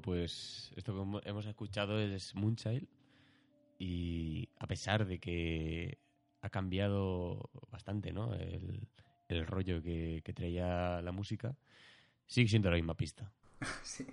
[0.00, 2.86] Bueno, pues esto que hemo- hemos escuchado es Moonchild
[3.78, 5.98] y a pesar de que
[6.42, 8.32] ha cambiado bastante ¿no?
[8.34, 8.88] el,
[9.28, 11.54] el rollo que, que traía la música,
[12.26, 13.30] sigue siendo la misma pista.
[13.82, 14.06] Sí.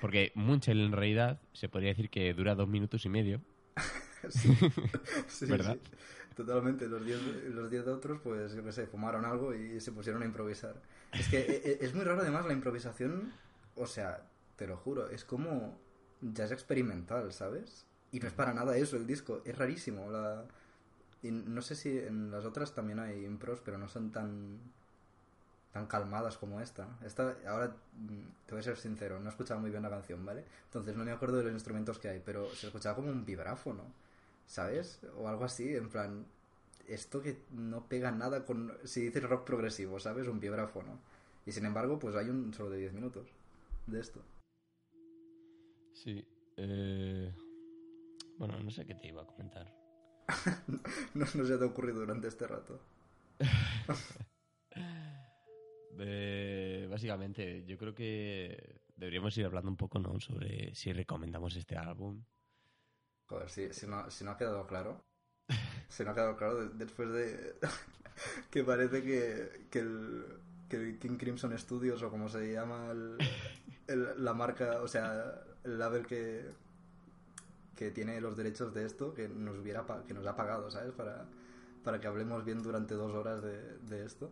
[0.00, 3.40] Porque Moonchild en realidad se podría decir que dura dos minutos y medio.
[4.30, 4.54] Sí,
[5.28, 5.76] sí, ¿Verdad?
[5.82, 5.90] sí.
[6.36, 6.86] Totalmente.
[6.88, 7.20] Los diez,
[7.54, 10.80] los diez otros, pues, yo qué sé, fumaron algo y se pusieron a improvisar.
[11.12, 13.32] Es que e- e- es muy raro, además, la improvisación.
[13.74, 14.24] O sea,
[14.56, 15.78] te lo juro, es como
[16.20, 17.86] jazz experimental, ¿sabes?
[18.12, 19.42] Y no es para nada eso el disco.
[19.44, 20.10] Es rarísimo.
[20.10, 20.44] La...
[21.22, 24.58] Y no sé si en las otras también hay impros, pero no son tan
[25.72, 26.86] tan calmadas como esta.
[27.04, 30.24] Esta, ahora mm, te voy a ser sincero, no he escuchado muy bien la canción,
[30.24, 30.44] ¿vale?
[30.64, 33.84] Entonces no me acuerdo de los instrumentos que hay, pero se escuchaba como un vibráfono,
[34.46, 35.00] ¿sabes?
[35.16, 36.26] O algo así, en plan,
[36.88, 40.28] esto que no pega nada con, si dices rock progresivo, ¿sabes?
[40.28, 40.98] Un vibráfono.
[41.46, 43.28] Y sin embargo, pues hay un solo de 10 minutos
[43.86, 44.20] de esto.
[46.02, 46.24] Sí.
[46.56, 47.32] eh,
[48.38, 49.72] Bueno, no sé qué te iba a comentar.
[51.14, 52.80] No, no se te ha ocurrido durante este rato.
[56.04, 60.18] Eh, básicamente, yo creo que deberíamos ir hablando un poco ¿no?
[60.20, 62.24] sobre si recomendamos este álbum.
[63.28, 65.04] Joder, si, si, no, si no ha quedado claro.
[65.88, 67.56] Si no ha quedado claro de- después de
[68.50, 70.24] que parece que, que, el,
[70.68, 73.18] que el King Crimson Studios o como se llama el-
[73.86, 76.50] el- la marca, o sea, el label que,
[77.76, 80.92] que tiene los derechos de esto, que nos hubiera que nos ha pagado, ¿sabes?
[80.92, 81.26] Para,
[81.84, 84.30] para que hablemos bien durante dos horas de, de esto.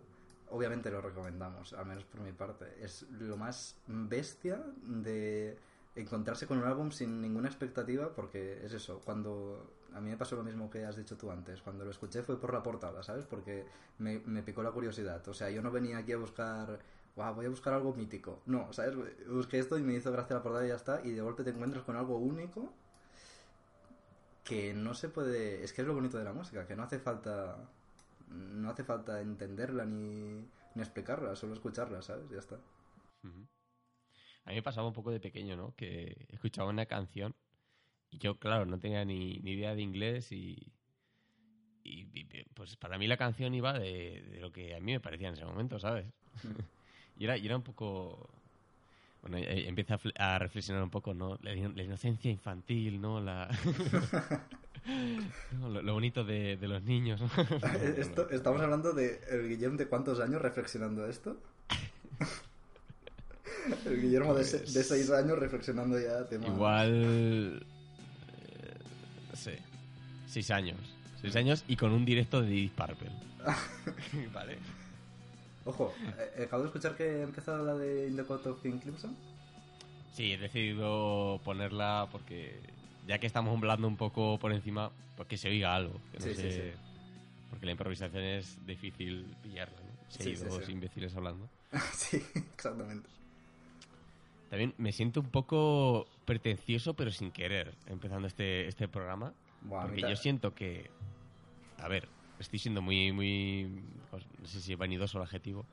[0.50, 2.66] Obviamente lo recomendamos, al menos por mi parte.
[2.80, 5.56] Es lo más bestia de
[5.94, 10.36] encontrarse con un álbum sin ninguna expectativa, porque es eso, cuando a mí me pasó
[10.36, 13.26] lo mismo que has dicho tú antes, cuando lo escuché fue por la portada, ¿sabes?
[13.26, 13.64] Porque
[13.98, 16.78] me, me picó la curiosidad, o sea, yo no venía aquí a buscar,
[17.20, 18.96] wow, voy a buscar algo mítico, no, ¿sabes?
[19.28, 21.50] Busqué esto y me hizo gracia la portada y ya está, y de golpe te
[21.50, 22.72] encuentras con algo único
[24.42, 26.98] que no se puede, es que es lo bonito de la música, que no hace
[26.98, 27.56] falta,
[28.28, 32.28] no hace falta entenderla ni, ni explicarla, solo escucharla, ¿sabes?
[32.30, 32.56] Ya está.
[34.44, 35.74] A mí me pasaba un poco de pequeño, ¿no?
[35.76, 37.34] Que escuchaba una canción
[38.10, 40.72] y yo, claro, no tenía ni, ni idea de inglés y,
[41.84, 45.00] y, y, pues para mí la canción iba de, de lo que a mí me
[45.00, 46.06] parecía en ese momento, ¿sabes?
[47.20, 48.28] y, era, y era un poco...
[49.22, 51.38] Bueno, eh, empieza a, fle- a reflexionar un poco, ¿no?
[51.42, 53.20] La, la inocencia infantil, ¿no?
[53.20, 53.48] La...
[55.60, 55.68] ¿no?
[55.68, 57.20] Lo, lo bonito de, de los niños.
[57.20, 57.28] ¿no?
[57.98, 61.36] Esto, ¿Estamos hablando de el Guillem de cuántos años reflexionando esto?
[63.86, 66.48] el Guillermo Pues- de seis años reflexionando ya temas.
[66.48, 67.62] Igual.
[68.48, 68.74] eh,
[69.30, 69.58] no sé.
[70.26, 70.78] Seis años.
[71.20, 73.10] Seis años y con un directo de Purple.
[74.32, 74.56] vale.
[75.64, 75.92] Ojo,
[76.36, 79.14] eh, acabo de escuchar que ha empezado la de In the Court of King Crimson.
[80.12, 82.58] Sí, he decidido ponerla porque.
[83.06, 86.00] Ya que estamos hablando un poco por encima, pues que se oiga algo.
[86.12, 86.78] Que no Sí, sí, sé- sí.
[87.50, 89.90] Porque la improvisación es difícil pillarla, ¿no?
[90.08, 91.48] Si hay dos imbéciles hablando.
[91.94, 92.22] sí,
[92.54, 93.08] exactamente.
[94.50, 99.32] También me siento un poco pretencioso, pero sin querer, empezando este, este programa.
[99.62, 100.90] Buah, porque yo siento que.
[101.78, 102.08] A ver,
[102.38, 103.12] estoy siendo muy.
[103.12, 103.82] muy
[104.40, 105.66] no sé si vanidoso el adjetivo.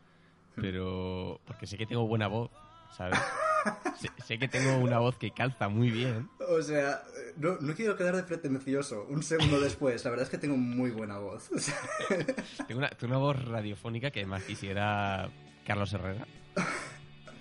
[0.55, 1.39] Pero.
[1.45, 2.49] Porque sé que tengo buena voz,
[2.95, 3.19] ¿sabes?
[3.99, 6.29] sé, sé que tengo una voz que calza muy bien.
[6.49, 7.01] O sea,
[7.37, 9.05] no, no quiero quedar de pretencioso.
[9.09, 11.49] Un segundo después, la verdad es que tengo muy buena voz.
[12.67, 15.29] Tengo una, tengo una voz radiofónica que además quisiera
[15.65, 16.25] Carlos Herrera.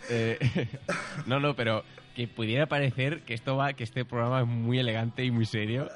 [0.09, 0.39] Eh,
[1.27, 1.83] no, no, pero
[2.15, 5.89] que pudiera parecer que esto va, que este programa es muy elegante y muy serio.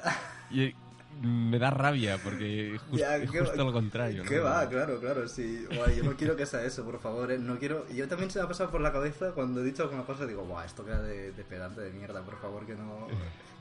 [0.49, 0.73] Y
[1.21, 4.23] me da rabia porque jus- Ya, es ¿qué justo va- lo contrario.
[4.27, 4.43] ¿Qué ¿no?
[4.43, 4.67] va?
[4.69, 5.65] Claro, claro, sí.
[5.75, 7.31] Guay, yo no quiero que sea eso, por favor.
[7.31, 7.87] eh, No quiero...
[7.89, 10.43] Yo también se me ha pasado por la cabeza cuando he dicho alguna cosa, digo,
[10.45, 13.07] guau, esto queda de, de pedante de mierda, por favor, que no,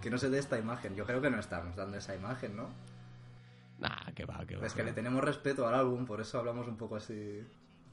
[0.02, 0.94] que no se dé esta imagen.
[0.96, 2.68] Yo creo que no estamos dando esa imagen, ¿no?
[3.78, 4.66] Nah, que va, que va.
[4.66, 7.42] Es que le tenemos respeto al álbum, por eso hablamos un poco así,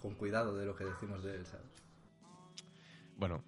[0.02, 1.66] con cuidado de lo que decimos de él, ¿sabes?
[3.18, 3.42] Bueno,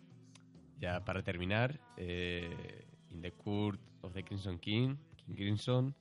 [0.80, 4.96] ya para terminar, eh, In the Court of the Crimson King,
[5.30, 5.96] King Crimson,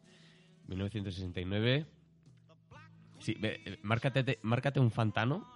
[0.66, 1.86] 1969.
[3.20, 5.52] Sí, eh, márcate, márcate un fantano,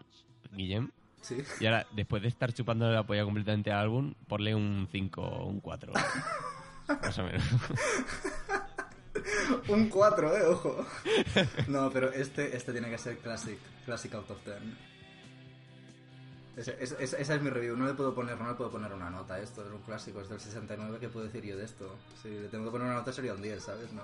[0.53, 0.91] Guillem.
[1.20, 1.39] Sí.
[1.61, 5.47] Y ahora, después de estar chupándole la polla completamente al álbum, ponle un 5 o
[5.47, 5.93] un 4.
[7.03, 7.45] más o menos.
[9.68, 10.87] Un 4, eh, ojo.
[11.68, 14.57] No, pero este, este tiene que ser classic, classic out of 10.
[16.57, 19.34] Esa, esa es mi review, no le puedo poner, no le puedo poner una nota
[19.34, 21.96] a esto, es un clásico, es del 69, ¿qué puedo decir yo de esto?
[22.22, 23.90] Si le tengo que poner una nota sería un 10, ¿sabes?
[23.92, 24.03] No.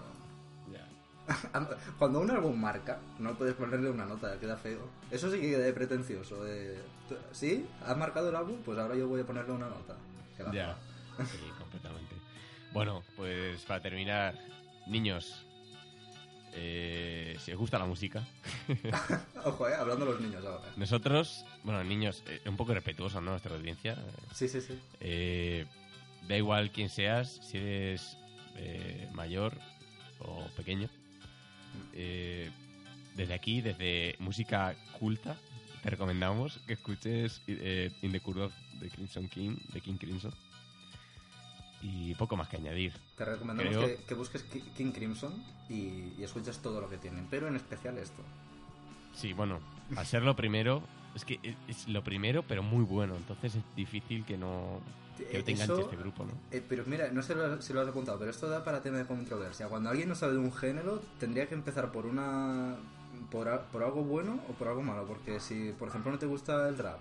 [1.98, 4.88] Cuando un álbum marca, no puedes ponerle una nota, queda feo.
[5.10, 6.42] Eso sí que queda de pretencioso.
[6.42, 7.66] De, ¿tú- ¿Sí?
[7.84, 8.56] ¿Has marcado el álbum?
[8.64, 9.94] Pues ahora yo voy a ponerle una nota.
[10.52, 10.78] Ya,
[11.26, 12.14] sí, completamente.
[12.72, 14.38] Bueno, pues para terminar,
[14.86, 15.44] niños,
[16.54, 18.26] eh, si os gusta la música.
[19.44, 20.72] Ojo, eh, hablando de los niños ahora.
[20.76, 23.30] nosotros, bueno, niños, eh, un poco respetuosos, ¿no?
[23.32, 23.96] Nuestra audiencia.
[24.34, 24.78] Sí, sí, sí.
[25.00, 25.66] Eh,
[26.28, 28.16] da igual quién seas, si eres
[28.56, 29.56] eh, mayor
[30.20, 30.88] o pequeño.
[31.92, 32.50] Eh,
[33.16, 35.36] desde aquí, desde música culta,
[35.82, 40.32] te recomendamos que escuches eh, In the Curve de Crimson King, de King Crimson.
[41.80, 42.92] Y poco más que añadir.
[43.16, 45.32] Te recomendamos Creo- que, que busques Ki- King Crimson
[45.68, 48.20] y, y escuches todo lo que tienen, pero en especial esto.
[49.14, 49.60] Sí, bueno,
[49.96, 50.82] al ser lo primero,
[51.14, 53.14] es que es, es lo primero, pero muy bueno.
[53.16, 54.80] Entonces es difícil que no,
[55.18, 56.32] que no te Eso- enganche este grupo, ¿no?
[56.50, 58.98] Eh, pero mira, no sé lo- si lo has apuntado, pero esto da para tema
[58.98, 59.68] de controversia.
[59.68, 62.76] Cuando alguien no sabe de un género, tendría que empezar por una
[63.30, 65.04] por, por algo bueno o por algo malo.
[65.06, 66.98] Porque si, por ejemplo, no te gusta el rap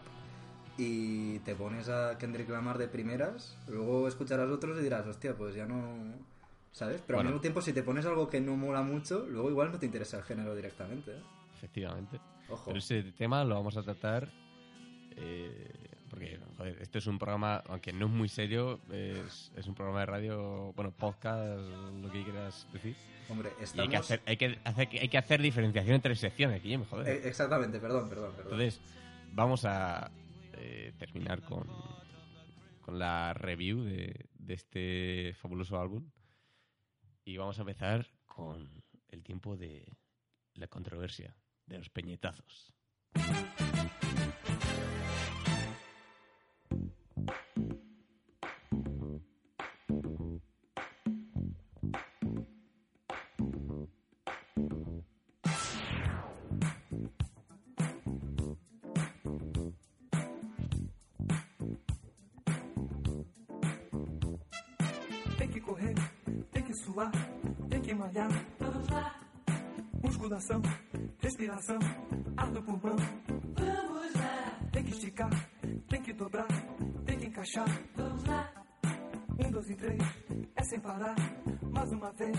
[0.78, 5.55] y te pones a Kendrick Lamar de primeras, luego escucharás otros y dirás, hostia, pues
[5.55, 6.13] ya no...
[6.71, 7.01] ¿Sabes?
[7.07, 7.30] Pero Bueno.
[7.30, 9.88] al mismo tiempo, si te pones algo que no mola mucho, luego igual no te
[9.88, 11.11] interesa el género directamente.
[11.11, 11.21] ¿eh?
[11.55, 12.19] Efectivamente.
[12.49, 12.65] Ojo.
[12.67, 14.30] Pero ese tema lo vamos a tratar
[15.15, 15.73] eh,
[16.09, 20.01] porque, joder, esto es un programa, aunque no es muy serio, es, es un programa
[20.01, 21.59] de radio, bueno, podcast,
[22.01, 22.95] lo que quieras decir.
[23.30, 23.84] Hombre, estamos...
[23.84, 27.07] hay que hacer, hay que hacer, hay que hacer diferenciación entre secciones, Guillem, joder.
[27.07, 28.53] Eh, exactamente, perdón, perdón, perdón.
[28.53, 28.80] Entonces,
[29.34, 30.09] vamos a
[30.57, 31.67] eh, terminar con,
[32.81, 36.09] con la review de, de este fabuloso álbum.
[37.25, 39.97] Y vamos a empezar con el tiempo de
[40.53, 41.35] la controversia,
[41.65, 42.73] de los peñetazos.
[70.38, 70.61] Musculação,
[71.19, 71.79] respiração,
[72.38, 72.95] ar no pulmão.
[73.55, 74.69] Vamos lá.
[74.71, 75.31] Tem que esticar,
[75.89, 76.47] tem que dobrar,
[77.07, 77.65] tem que encaixar.
[77.95, 78.53] Vamos lá.
[79.39, 79.99] Um, dois e três,
[80.55, 81.15] é sem parar,
[81.71, 82.38] mais uma vez.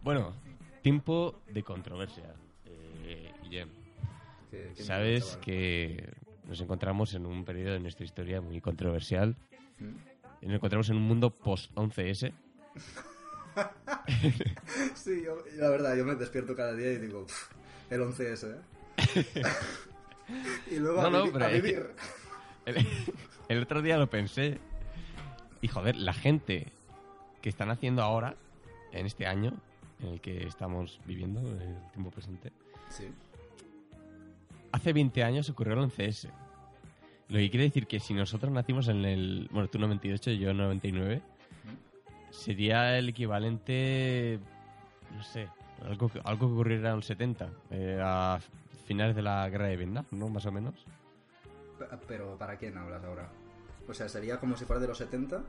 [0.00, 0.34] Bueno,
[0.82, 2.34] tiempo de controversia.
[2.64, 3.68] Eh, Guillem,
[4.76, 6.08] sabes que
[6.48, 9.36] nos encontramos en un periodo de nuestra historia muy controversial.
[9.78, 10.46] Mm.
[10.46, 12.32] Nos encontramos en un mundo post-11S.
[14.94, 17.50] Sí, yo- la verdad, yo me despierto cada día y digo, "Pff,
[17.90, 18.60] el 11S, ¿eh?
[20.70, 21.86] y luego No, a, no, a vivir.
[22.66, 22.86] El,
[23.48, 24.58] el otro día lo pensé.
[25.60, 26.68] Y joder, la gente
[27.40, 28.34] que están haciendo ahora,
[28.92, 29.52] en este año
[30.00, 32.52] en el que estamos viviendo, el tiempo presente,
[32.88, 33.04] Sí.
[34.72, 36.28] hace 20 años ocurrió el 11S.
[37.28, 39.48] Lo que quiere decir que si nosotros nacimos en el.
[39.52, 41.22] Bueno, tú 98 y yo 99,
[42.32, 44.40] sería el equivalente.
[45.14, 45.48] No sé,
[45.84, 48.38] algo, que- algo que ocurriera en el 70, eh, a
[48.86, 50.28] finales de la guerra de Vietnam, ¿no?
[50.28, 50.74] Más o menos.
[51.78, 53.28] Pe- Pero ¿para quién hablas ahora?
[53.88, 55.42] O sea, sería como si fuera de los 70.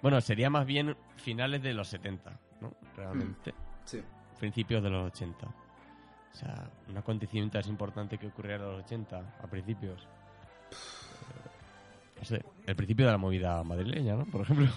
[0.00, 2.72] Bueno, sería más bien finales de los 70, ¿no?
[2.96, 3.54] Realmente.
[3.84, 4.02] Sí.
[4.40, 5.46] Principios de los 80.
[5.46, 10.08] O sea, un acontecimiento así importante que ocurriera en los 80, a principios.
[12.22, 14.24] No sé, el principio de la movida madrileña, ¿no?
[14.26, 14.68] Por ejemplo.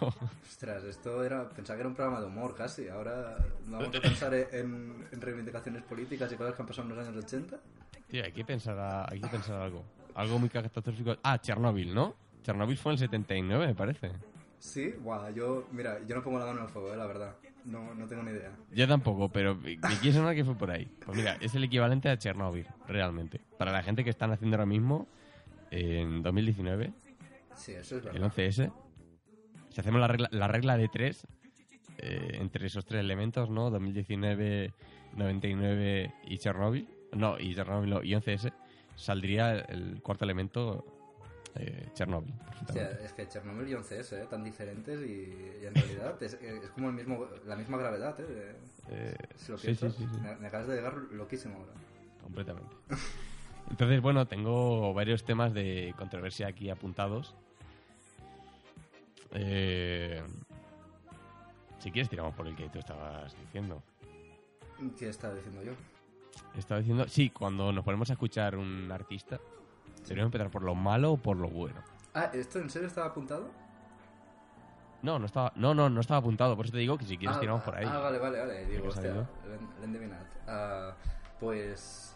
[0.43, 1.47] Ostras, esto era.
[1.47, 2.87] Pensaba que era un programa de humor casi.
[2.87, 3.37] Ahora
[3.67, 7.23] vamos a pensar en, en reivindicaciones políticas y cosas que han pasado en los años
[7.23, 7.57] 80.
[8.09, 9.83] Tío, hay que pensar, a- hay que pensar algo.
[10.15, 11.17] Algo muy catastrófico.
[11.21, 12.15] Ah, Chernóbil, ¿no?
[12.43, 14.11] Chernóbil fue en el 79, me parece.
[14.57, 15.67] Sí, guau, yo.
[15.71, 17.35] Mira, yo no pongo la mano en el fuego, eh, la verdad.
[17.65, 18.51] No, no tengo ni idea.
[18.71, 20.87] Yo tampoco, pero me quiere sonar que fue por ahí.
[21.05, 23.39] Pues mira, es el equivalente a Chernóbil, realmente.
[23.59, 25.07] Para la gente que están haciendo ahora mismo,
[25.71, 26.93] en 2019,
[27.55, 28.31] Sí, eso es el verdad.
[28.35, 28.71] 11S,
[29.69, 31.27] si hacemos la regla, la regla de tres,
[31.97, 33.69] eh, entre esos tres elementos, ¿no?
[33.69, 34.73] 2019,
[35.15, 38.53] 99 y Chernóbil, no, y Chernóbil no, y 11S,
[38.95, 40.85] saldría el cuarto elemento,
[41.55, 42.33] eh, Chernóbil.
[42.33, 42.49] O sea,
[42.89, 43.05] perfectamente.
[43.05, 44.27] es que Chernobyl y 11S, ¿eh?
[44.29, 48.55] tan diferentes y, y en realidad es, es como el mismo, la misma gravedad, ¿eh?
[48.89, 50.19] Eh, Si lo piensas, sí, sí, sí.
[50.21, 51.71] Me, me acabas de llegar loquísimo ahora.
[52.21, 52.75] completamente.
[53.69, 57.35] Entonces, bueno, tengo varios temas de controversia aquí apuntados.
[59.35, 60.23] Eh,
[61.79, 63.83] si quieres, tiramos por el que tú estabas diciendo.
[64.97, 65.73] ¿Qué estaba diciendo yo?
[66.57, 69.39] Estaba diciendo, sí, cuando nos ponemos a escuchar un artista,
[70.03, 71.81] deberíamos empezar por lo malo o por lo bueno.
[72.13, 73.49] Ah, ¿esto en serio estaba apuntado?
[75.01, 77.37] No, no estaba, no, no, no estaba apuntado, por eso te digo que si quieres
[77.37, 77.85] ah, tiramos por ahí.
[77.87, 78.65] Ah, vale, vale, vale.
[78.65, 78.89] Digo.
[80.47, 80.95] Ah,
[81.39, 82.14] pues...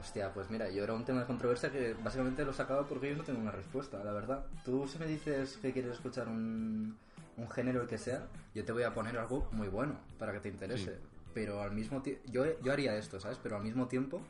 [0.00, 3.16] Hostia, pues mira, yo era un tema de controversia que básicamente lo sacaba porque yo
[3.16, 4.46] no tengo una respuesta, la verdad.
[4.64, 6.96] Tú si me dices que quieres escuchar un,
[7.36, 10.40] un género el que sea, yo te voy a poner algo muy bueno para que
[10.40, 10.94] te interese.
[10.94, 11.02] Sí.
[11.34, 12.22] Pero al mismo tiempo...
[12.30, 13.38] Yo, yo haría esto, ¿sabes?
[13.42, 14.22] Pero al mismo tiempo,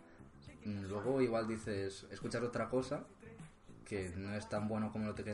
[0.65, 3.05] mm, luego igual dices, escuchar otra cosa
[3.85, 5.25] que no es tan bueno como lo, te,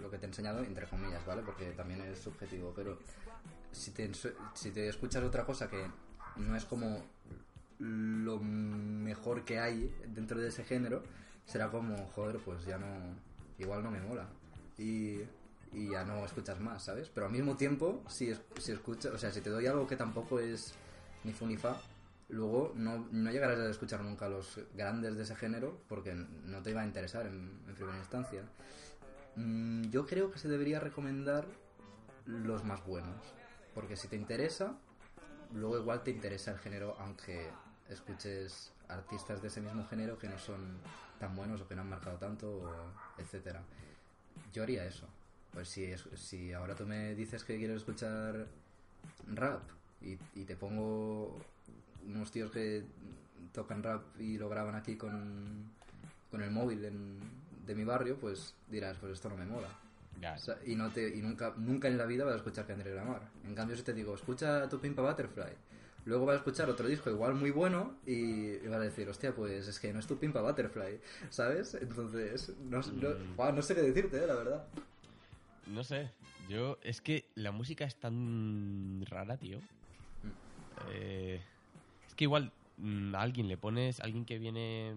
[0.00, 1.42] lo que te he enseñado, entre comillas, ¿vale?
[1.42, 2.98] Porque también es subjetivo, pero
[3.70, 4.10] si te,
[4.54, 5.86] si te escuchas otra cosa que
[6.36, 7.02] no es como
[7.82, 11.02] lo mejor que hay dentro de ese género,
[11.44, 12.86] será como, joder, pues ya no,
[13.58, 14.28] igual no me mola.
[14.78, 15.20] Y,
[15.72, 17.10] y ya no escuchas más, ¿sabes?
[17.12, 20.38] Pero al mismo tiempo, si, si escuchas, o sea, si te doy algo que tampoco
[20.38, 20.74] es
[21.24, 21.76] ni fu ni fa,
[22.28, 26.62] luego no, no llegarás a escuchar nunca a los grandes de ese género porque no
[26.62, 28.42] te iba a interesar en, en primera instancia.
[29.34, 31.46] Mm, yo creo que se debería recomendar
[32.26, 33.16] los más buenos.
[33.74, 34.78] Porque si te interesa,
[35.52, 37.48] luego igual te interesa el género, aunque
[37.92, 40.60] escuches artistas de ese mismo género que no son
[41.18, 43.62] tan buenos o que no han marcado tanto, etcétera.
[44.52, 45.06] Yo haría eso.
[45.52, 48.46] Pues si, si ahora tú me dices que quieres escuchar
[49.34, 49.62] rap
[50.00, 51.38] y, y te pongo
[52.06, 52.84] unos tíos que
[53.52, 55.70] tocan rap y lo graban aquí con,
[56.30, 57.18] con el móvil en-
[57.66, 59.68] de mi barrio, pues dirás, pues esto no me mola.
[60.34, 62.94] O sea, y no te, y nunca, nunca en la vida vas a escuchar Kendrick
[62.94, 63.22] Lamar.
[63.44, 65.52] En cambio, si te digo, escucha tu Pimpa Butterfly,
[66.04, 69.34] luego vas a escuchar otro disco igual muy bueno y, y vas a decir, hostia,
[69.34, 71.00] pues es que no es tu Pimpa Butterfly,
[71.30, 71.74] ¿sabes?
[71.74, 73.54] Entonces, no, no, Mm.
[73.56, 74.64] no sé qué decirte, eh, la verdad.
[75.66, 76.10] No sé,
[76.48, 79.58] yo es que la música es tan rara, tío.
[80.90, 81.40] Eh,
[82.08, 84.94] es que igual mm, a alguien le pones, alguien que viene,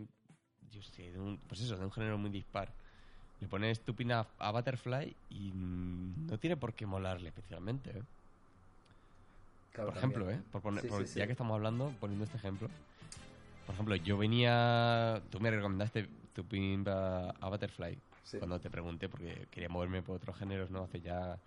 [0.71, 2.73] yo sé, de un, pues eso, de un género muy dispar,
[3.41, 7.91] le pones tu pina a Butterfly y mm, no tiene por qué molarle especialmente.
[7.91, 8.01] ¿eh?
[9.75, 10.41] Claro, por ejemplo, también.
[10.41, 10.49] ¿eh?
[10.51, 11.19] Por poner- Sí, por- sí.
[11.19, 12.69] Ya que estamos hablando, poniendo este ejemplo.
[13.65, 15.21] Por ejemplo, yo venía.
[15.29, 17.97] Tú me recomendaste tu pin a, a Butterfly.
[18.39, 20.83] Cuando te pregunté, porque quería moverme por otros géneros, ¿no?
[20.83, 21.37] Hace ya.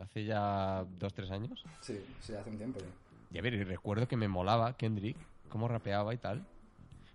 [0.00, 1.62] Hace ya dos, tres años.
[1.80, 2.86] Sí, sí, hace un tiempo ya.
[3.32, 5.16] Y a ver, y recuerdo que me molaba Kendrick,
[5.48, 6.44] cómo rapeaba y tal.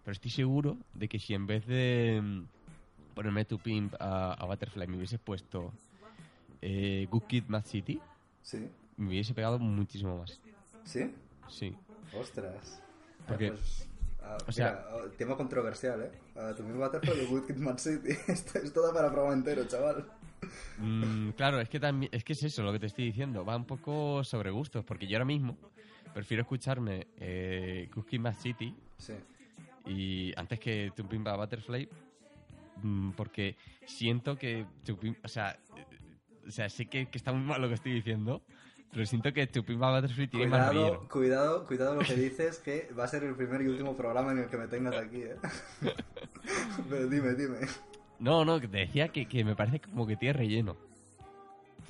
[0.04, 2.44] Pero estoy seguro de que si en vez de mm,
[3.16, 5.74] ponerme tu pimp a, a Butterfly me hubiese puesto
[6.62, 8.00] eh, Good Kid, Mad City,
[8.42, 10.40] Sí, me hubiese pegado muchísimo más.
[10.84, 11.14] ¿sí?
[11.48, 11.76] Sí.
[12.14, 12.82] Ostras.
[13.28, 13.90] Porque- Ah, pues,
[14.22, 16.12] ah, o sea- mira, ah, tema controversial, ¿eh?
[16.36, 18.10] Ah, tu Butterfly y Good Kid, City.
[18.28, 20.06] Esto es toda para programa entero, chaval.
[20.78, 23.44] Mm, claro, es que también es que es eso lo que te estoy diciendo.
[23.46, 25.58] Va un poco sobre gustos, porque yo ahora mismo
[26.14, 29.14] prefiero escucharme eh, Cookie Mad City Sí.
[29.86, 31.90] y antes que Tumpimba Butterfly,
[32.84, 35.86] mm, porque siento que Tupim- o sea, eh,
[36.48, 38.42] o sea, sé que, que está muy mal lo que estoy diciendo,
[38.92, 41.10] pero siento que Tupimba Butterfly tiene más Cuidado, relleno.
[41.10, 44.40] cuidado, cuidado lo que dices, que va a ser el primer y último programa en
[44.40, 45.36] el que me tengas aquí, ¿eh?
[46.90, 47.58] Pero dime, dime.
[48.20, 50.76] No, no, te decía que, que me parece como que tiene relleno.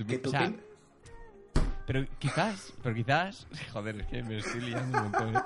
[0.07, 0.59] ¿Que tu O sea, pin-
[1.85, 5.35] Pero quizás, pero quizás, joder, es que me estoy liando un montón.
[5.37, 5.39] ¿eh?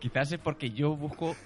[0.00, 1.36] Quizás es porque yo busco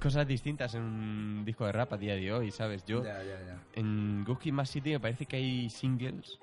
[0.00, 2.84] cosas distintas en un disco de rap a día de hoy, ¿sabes?
[2.86, 3.60] Yo Ya, ya, ya.
[3.74, 6.38] en Gookie Más City me parece que hay singles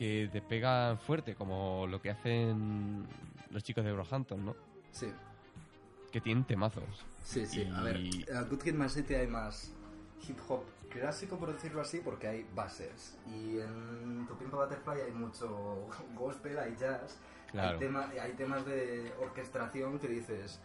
[0.00, 3.06] que te pegan fuerte, como lo que hacen
[3.50, 4.56] los chicos de Brohampton, ¿no?
[4.92, 5.12] Sí,
[6.10, 6.84] Que tienen temazos.
[7.22, 7.70] sí, sí.
[7.76, 9.74] A ver, Y- a Good Kid, Mad City hay más...
[10.26, 13.18] hip hop clásico, por decirlo así, porque hay bases.
[13.28, 15.86] Y en Tu Pimpa Butterfly hay mucho
[16.16, 17.18] gospel, hay jazz.
[17.50, 17.72] Claro.
[17.72, 20.60] Hay, tema- hay temas de orquestación que dices,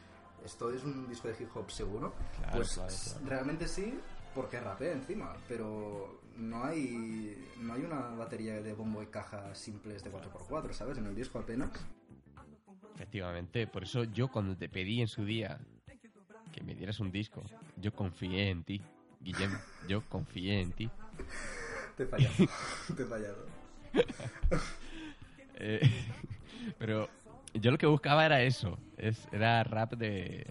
[0.45, 2.13] ¿esto es un disco de hip hop seguro?
[2.37, 3.27] Claro, pues claro.
[3.29, 3.99] realmente sí,
[4.33, 10.03] porque rapea encima, pero no hay, no hay una batería de bombo y caja simples
[10.03, 10.97] de 4x4, ¿sabes?
[10.97, 11.69] En el disco apenas.
[12.95, 15.59] Efectivamente, por eso yo cuando te pedí en su día
[16.53, 17.43] que me dieras un disco,
[17.77, 18.81] yo confié en ti,
[19.19, 19.51] Guillem,
[19.87, 20.89] yo confié en ti.
[21.97, 22.33] Te he fallado,
[22.95, 23.45] te he fallado.
[25.57, 25.79] Eh,
[26.77, 27.07] pero
[27.53, 30.45] yo lo que buscaba era eso, es, era rap de...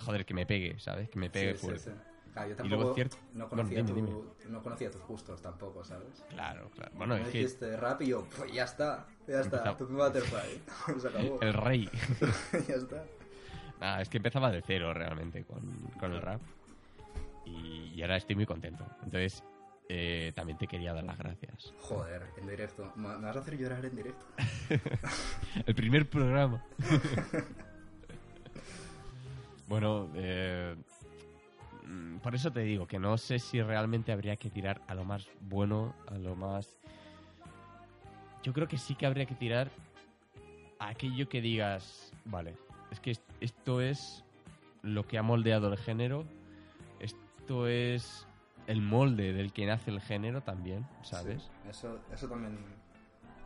[0.00, 1.08] Joder, que me pegue, ¿sabes?
[1.08, 1.80] Que me pegue Sí, sí, fuerte.
[1.84, 1.90] sí.
[2.36, 5.84] Yo Y tampoco luego cierto- no, bueno, conocía dime, tu- no conocía tus gustos tampoco,
[5.84, 6.24] ¿sabes?
[6.30, 6.90] Claro, claro.
[6.96, 10.60] Bueno, es que dijiste rap y yo, pues ya está, ya está, tu butterfly,
[11.00, 11.88] se acabó, el rey.
[12.68, 13.04] ya está.
[13.80, 15.60] Nada, es que empezaba de cero realmente con,
[16.00, 16.40] con el rap.
[17.46, 18.84] Y, y ahora estoy muy contento.
[19.04, 19.44] Entonces,
[19.88, 21.72] eh, también te quería dar las gracias.
[21.80, 24.24] Joder, en directo, me vas a hacer llorar en directo.
[25.66, 26.64] El primer programa.
[29.68, 30.76] bueno, eh,
[32.22, 35.26] por eso te digo que no sé si realmente habría que tirar a lo más
[35.40, 36.76] bueno, a lo más...
[38.42, 39.70] Yo creo que sí que habría que tirar
[40.78, 42.54] a aquello que digas, vale,
[42.90, 44.22] es que est- esto es
[44.82, 46.24] lo que ha moldeado el género,
[47.00, 48.26] esto es
[48.66, 51.42] el molde del que nace el género también, ¿sabes?
[51.42, 52.58] Sí, eso, eso también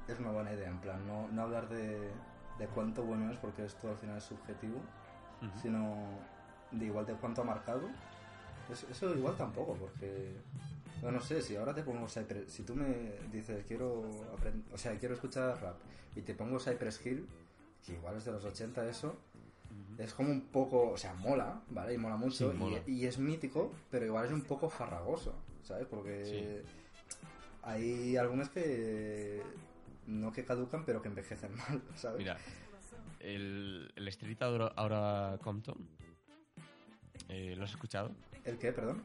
[0.09, 2.11] es una buena idea, en plan, no, no hablar de,
[2.59, 4.81] de cuánto bueno es, porque esto al final es subjetivo,
[5.63, 5.95] sino
[6.73, 7.83] de igual de cuánto ha marcado.
[8.71, 10.33] Es- eso igual tampoco, porque...
[11.03, 12.51] No, no sé, si ahora te pongo Cypress...
[12.53, 14.01] Si tú me dices, quiero
[14.73, 15.77] o sea, quiero escuchar rap,
[16.17, 17.27] y te pongo Cypress Hill,
[17.87, 19.17] que igual es de los 80 eso,
[19.99, 20.91] es como un poco...
[20.91, 21.95] O sea, mola, ¿vale?
[21.95, 22.81] Y mola mucho, Sí, y- mola.
[22.87, 25.87] Y, es mítico, pero igual es un poco farragoso, ¿sabes?
[25.87, 26.63] Porque
[27.63, 29.43] hay álbumes que...
[30.07, 32.19] No que caducan, pero que envejecen mal, ¿sabes?
[32.19, 32.39] Mira,
[33.21, 35.77] el, el Street ahora, ahora Compton,
[37.29, 38.11] eh, ¿lo has escuchado?
[38.45, 39.03] ¿El qué, perdón?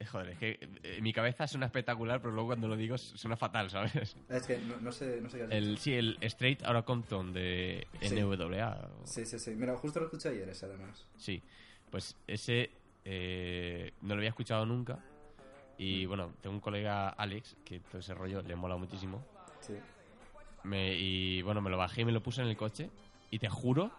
[0.00, 3.36] Eh, Joder, es que eh, mi cabeza suena espectacular, pero luego cuando lo digo suena
[3.36, 4.16] fatal, ¿sabes?
[4.28, 5.82] Es que no, no sé, no sé qué has El, dicho.
[5.82, 8.14] sí, el Straight Outta Compton de Sí.
[8.20, 8.90] NWA.
[9.04, 9.52] Sí, sí, sí.
[9.52, 11.06] Mira, justo lo escuché ayer ese, además.
[11.16, 11.40] Sí,
[11.90, 12.70] pues ese
[13.04, 14.98] eh, no lo había escuchado nunca.
[15.78, 19.24] Y bueno, tengo un colega, Alex, que todo ese rollo le mola muchísimo.
[19.60, 19.74] Sí.
[20.64, 22.90] Me, y bueno, me lo bajé y me lo puse en el coche.
[23.30, 23.90] Y te juro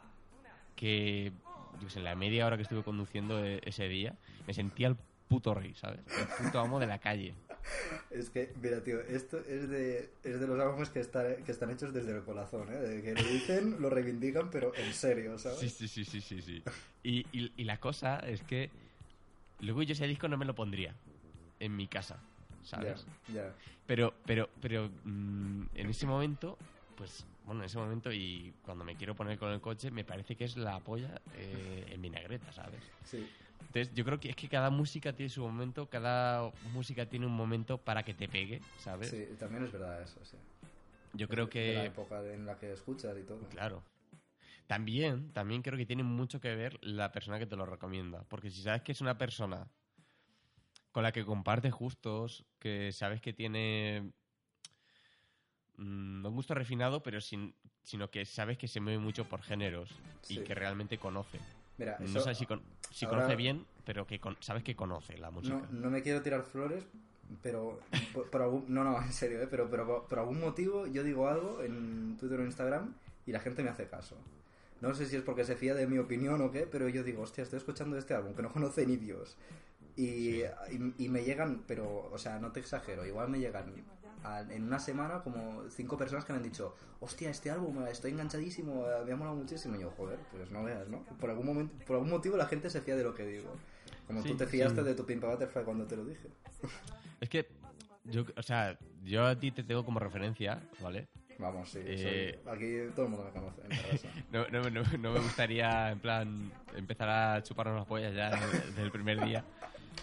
[0.75, 1.31] que,
[1.79, 4.15] yo sé, en la media hora que estuve conduciendo e- ese día,
[4.47, 4.95] me sentía el
[5.27, 5.99] puto rey, ¿sabes?
[5.99, 7.33] El puto amo de la calle.
[8.11, 11.71] Es que, mira, tío, esto es de, es de los álbumes que, está- que están
[11.71, 12.77] hechos desde el corazón, ¿eh?
[12.77, 15.59] De que lo dicen, lo reivindican, pero en serio, ¿sabes?
[15.59, 16.41] Sí, sí, sí, sí, sí.
[16.41, 16.63] sí.
[17.03, 18.69] Y, y, y la cosa es que
[19.59, 20.95] luego yo ese disco no me lo pondría
[21.59, 22.19] en mi casa,
[22.63, 23.05] ¿sabes?
[23.29, 23.55] Ya, ya.
[23.87, 26.57] Pero, pero, pero mm, en ese momento,
[26.95, 30.35] pues, bueno, en ese momento y cuando me quiero poner con el coche, me parece
[30.35, 32.81] que es la polla eh, en vinagreta, ¿sabes?
[33.03, 33.27] Sí.
[33.59, 37.33] Entonces, yo creo que es que cada música tiene su momento, cada música tiene un
[37.33, 39.09] momento para que te pegue, ¿sabes?
[39.09, 40.37] Sí, también es verdad eso, sí.
[41.13, 43.39] Yo creo De la que, época en la que escuchas y todo.
[43.49, 43.83] claro.
[44.67, 48.23] También, también creo que tiene mucho que ver la persona que te lo recomienda.
[48.27, 49.67] Porque si sabes que es una persona
[50.91, 54.11] con la que compartes gustos, que sabes que tiene
[55.77, 57.53] mm, no un gusto refinado, pero sin,
[57.83, 59.89] sino que sabes que se mueve mucho por géneros
[60.29, 61.39] y que realmente conoce.
[61.77, 62.61] Mira, No sabes si, con-
[62.91, 65.55] si ahora- conoce bien, pero que con- sabes que conoce la música.
[65.71, 66.85] no, no me quiero tirar flores,
[67.41, 67.79] pero
[68.13, 68.65] por, por algún...
[68.67, 69.47] No, no, en serio, ¿eh?
[69.49, 72.93] Pero, pero por, por algún motivo yo digo algo en Twitter o Instagram
[73.25, 74.15] y la gente me hace caso.
[74.81, 77.23] No sé si es porque se fía de mi opinión o qué, pero yo digo,
[77.23, 79.35] hostia, estoy escuchando este álbum que no conoce ni Dios.
[79.97, 83.65] Y, y, y me llegan, pero, o sea, no te exagero, igual me llegan
[84.25, 87.91] a- en una semana como cinco personas que me han dicho, hostia, este álbum, eh,
[87.91, 89.75] estoy enganchadísimo, eh, me ha molado muchísimo.
[89.75, 91.03] Y yo, joder, pues no veas, ¿no?
[91.19, 93.55] Por algún, momento, por algún motivo la gente se fía de lo que digo.
[94.07, 94.87] Como Sí, tú te fiaste sí.
[94.87, 96.27] de tu Pimpa Butterfly cuando te lo dije.
[97.21, 97.47] Es que,
[98.05, 101.07] yo, o sea, yo a ti te tengo como referencia, ¿vale?
[101.37, 103.71] Vamos, sí, Eh, soy- aquí todo el mundo me conoce en.
[104.31, 108.81] No, no, no, no me gustaría, en plan, empezar a chuparnos las pollas ya desde
[108.83, 109.43] el primer día.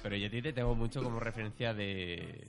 [0.02, 2.48] Pero yo a ti te tengo mucho como referencia de,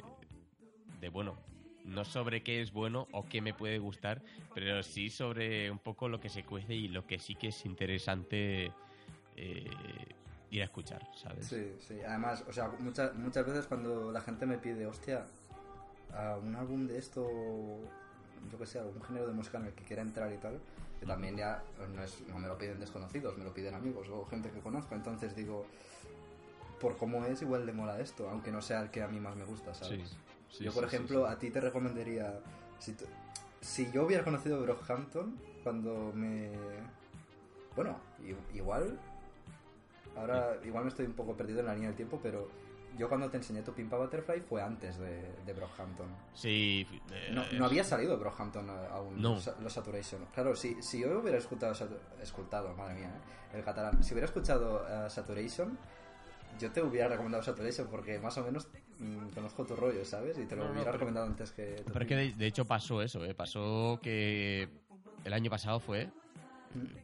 [1.00, 1.38] de, bueno,
[1.86, 4.22] no sobre qué es bueno o qué me puede gustar,
[4.54, 7.66] pero sí sobre un poco lo que se cuece y lo que sí que es
[7.66, 8.72] interesante
[9.36, 9.70] eh,
[10.52, 11.48] ir a escuchar, ¿sabes?
[11.48, 12.00] Sí, sí.
[12.08, 15.26] Además, o sea, muchas, muchas veces cuando la gente me pide, hostia,
[16.14, 17.28] a un álbum de esto,
[18.52, 20.60] yo que sé, algún género de música en el que quiera entrar y tal,
[21.00, 21.64] que también ya
[21.94, 24.96] no, es, no me lo piden desconocidos, me lo piden amigos o gente que conozco.
[24.96, 25.66] Entonces digo,
[26.80, 29.36] por cómo es, igual le mola esto, aunque no sea el que a mí más
[29.36, 30.10] me gusta, ¿sabes?
[30.10, 30.18] Sí,
[30.58, 32.40] sí, yo, por sí, ejemplo, a ti te recomendaría.
[32.80, 33.06] Si, tú-
[33.62, 36.52] si yo hubiera conocido Brockhampton cuando me.
[37.76, 37.98] Bueno,
[38.54, 38.98] igual.
[40.16, 42.48] Ahora, igual me estoy un poco perdido en la línea del tiempo, pero
[42.98, 46.06] yo cuando te enseñé tu Pimpa Butterfly fue antes de, de Brockhampton.
[46.36, 49.40] Sí, eh, No, no había salido Brockhampton aún, No.
[49.60, 50.24] los, Saturation.
[50.34, 51.74] Claro, si, si yo hubiera escuchado,
[52.22, 53.58] escultado, madre mía, ¿eh?
[53.58, 55.76] el catalán, si hubiera escuchado eh, Saturation,
[56.60, 58.68] yo te hubiera recomendado Saturation porque más o menos
[59.04, 60.38] mm, conozco tu rollo, ¿sabes?
[60.38, 61.84] Y te lo No, hubiera recomendado antes que...
[61.86, 63.34] Pero es que de, de hecho pasó eso, ¿eh?
[63.34, 64.68] Pasó que
[65.26, 66.10] el año pasado fue,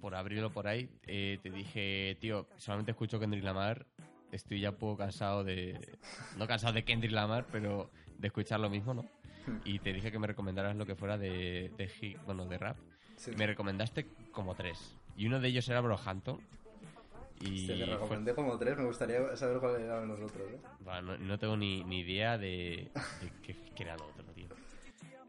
[0.02, 3.86] por abril o por ahí, eh, te dije, tío, solamente escucho Kendrick Lamar,
[4.32, 5.98] estoy ya un poco cansado de...
[6.38, 9.06] No cansado de Kendrick Lamar, pero de escuchar lo mismo, ¿no?
[9.66, 12.78] Y te dije que me recomendaras lo que fuera de, de hip- bueno, de rap.
[13.16, 13.32] Sí.
[13.36, 14.96] Me recomendaste como tres.
[15.18, 16.40] Y uno de ellos era Brohampton.
[17.42, 20.60] Y Te fue- recomendé como tres, me gustaría saber cuáles eran los otros, ¿eh?
[20.82, 24.48] Bueno, no, no tengo ni, ni idea de, de qué, qué era lo otro, tío.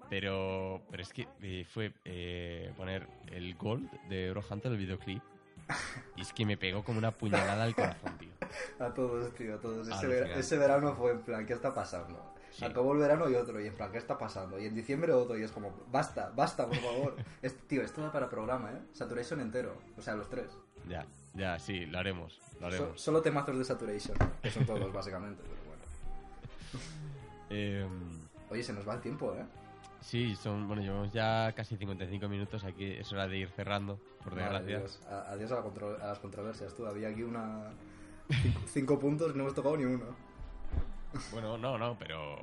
[0.09, 5.23] Pero, pero es que eh, fue eh, poner el Gold de Brohampton, el videoclip.
[6.17, 8.31] Y es que me pegó como una puñalada al corazón, tío.
[8.85, 9.87] A todos, tío, a todos.
[9.89, 12.35] Ese, verano fue en plan, ¿qué está pasando?
[12.51, 12.65] Sí.
[12.65, 14.59] Acabó el verano y otro, y en plan, ¿qué está pasando?
[14.59, 17.17] Y en diciembre otro, y es como, basta, basta, por favor.
[17.43, 18.81] Es- tío, esto da para programa, ¿eh?
[18.93, 20.51] Saturation entero, o sea, los tres.
[20.89, 23.01] Ya, ya, sí, lo haremos, lo So- haremos.
[23.01, 25.83] solo temazos de Saturation, que son todos, básicamente, pero bueno.
[27.53, 27.87] Eh,
[28.51, 29.45] Oye, se nos va el tiempo, ¿eh?
[30.01, 34.35] sí, son, bueno, llevamos ya casi 55 minutos, aquí es hora de ir cerrando, por
[34.35, 34.83] desgracia.
[35.11, 36.87] A- Adiós a, la contro- a las controversias, tú.
[36.87, 37.71] Había aquí una...
[38.31, 40.05] Cinco, cinco puntos y no hemos tocado ni uno.
[41.33, 42.39] Bueno, no, no, pero.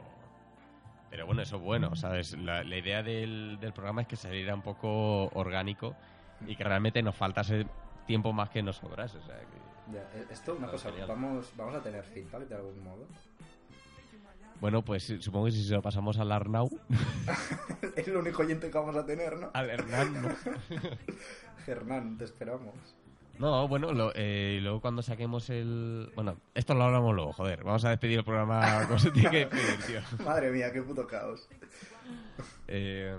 [1.09, 2.33] Pero bueno, eso es bueno, ¿sabes?
[2.37, 5.95] La, la idea del, del programa es que saliera un poco orgánico
[6.45, 7.65] y que realmente nos faltase
[8.07, 9.17] tiempo más que nos sobrase.
[9.17, 11.07] O sea, que- Ya, eh, esto, una cosa, genial.
[11.09, 13.05] vamos, vamos a tener feedback de algún modo.
[14.59, 16.67] Bueno, pues eh, supongo que si se lo pasamos al Arnau,
[17.95, 19.51] es el único oyente que vamos a tener, ¿no?
[19.53, 20.29] al Hernán, ¿no?
[21.67, 22.73] Hernán, te esperamos.
[23.37, 26.11] No, bueno, lo- eh, luego cuando saquemos el.
[26.15, 27.63] Bueno, esto lo hablamos luego, joder.
[27.63, 30.01] Vamos a despedir el programa como se tiene que despedir, tío.
[30.25, 31.47] Madre mía, qué puto caos.
[32.67, 33.15] Eh,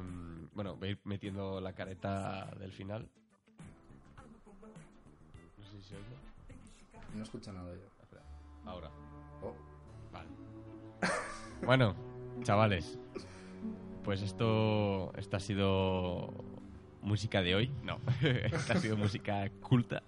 [0.55, 3.09] bueno, voy a ir metiendo la careta del final.
[5.97, 7.86] No si escucho nada yo.
[8.03, 8.22] Espera,
[8.64, 8.91] Ahora.
[9.43, 9.55] Oh,
[10.12, 10.28] Vale.
[11.66, 11.95] Bueno,
[12.43, 12.99] chavales.
[14.05, 16.32] Pues esto, esto ha sido
[17.03, 17.70] música de hoy.
[17.82, 20.03] No, esta ha sido música culta.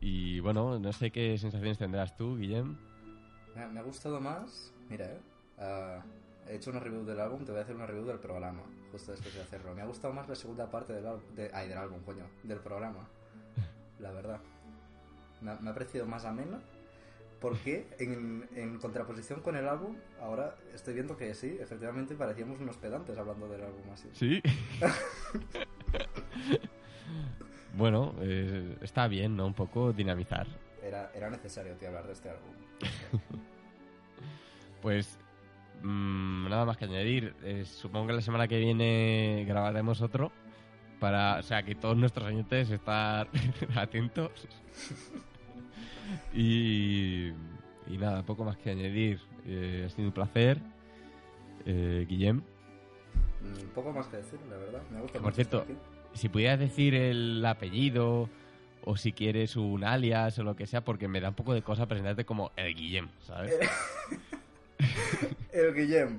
[0.00, 2.76] Y bueno, no sé qué sensaciones tendrás tú, Guillem.
[3.54, 4.72] me, me ha gustado más.
[4.88, 5.20] Mira, eh.
[5.58, 6.02] ah,
[6.48, 8.62] he hecho una review del álbum, te voy a hacer una review del programa.
[8.92, 9.74] Justo después de hacerlo.
[9.74, 11.22] Me ha gustado más la segunda parte del álbum.
[11.34, 12.24] De, ay, del álbum, coño.
[12.42, 13.08] Del programa.
[14.00, 14.40] La verdad.
[15.40, 16.60] Me, ha- me ha parecido más amena.
[17.40, 22.76] Porque en, en contraposición con el álbum, ahora estoy viendo que sí, efectivamente parecíamos unos
[22.76, 24.10] pedantes hablando del álbum así.
[24.12, 24.42] Sí.
[27.76, 29.46] bueno, eh, está bien, ¿no?
[29.46, 30.46] Un poco dinamizar.
[30.82, 32.50] Era, era necesario, tío, hablar de este álbum.
[34.82, 35.18] Pues
[35.82, 37.34] mm, nada más que añadir.
[37.42, 40.32] Eh, supongo que la semana que viene grabaremos otro.
[41.00, 43.28] Para, o sea, que todos nuestros oyentes estar
[43.74, 44.30] atentos.
[46.34, 47.28] y,
[47.86, 49.20] y nada, poco más que añadir.
[49.46, 50.58] Eh, ha sido un placer.
[51.66, 52.42] Eh, Guillem,
[53.42, 54.82] Mm, poco más que decir, la verdad.
[54.90, 55.64] Me gusta Que, por cierto,
[56.12, 58.28] si pudieras decir el apellido
[58.84, 61.62] o si quieres un alias o lo que sea, porque me da un poco de
[61.62, 63.54] cosa presentarte como el Guillem, ¿sabes?
[65.52, 66.18] El Guillem.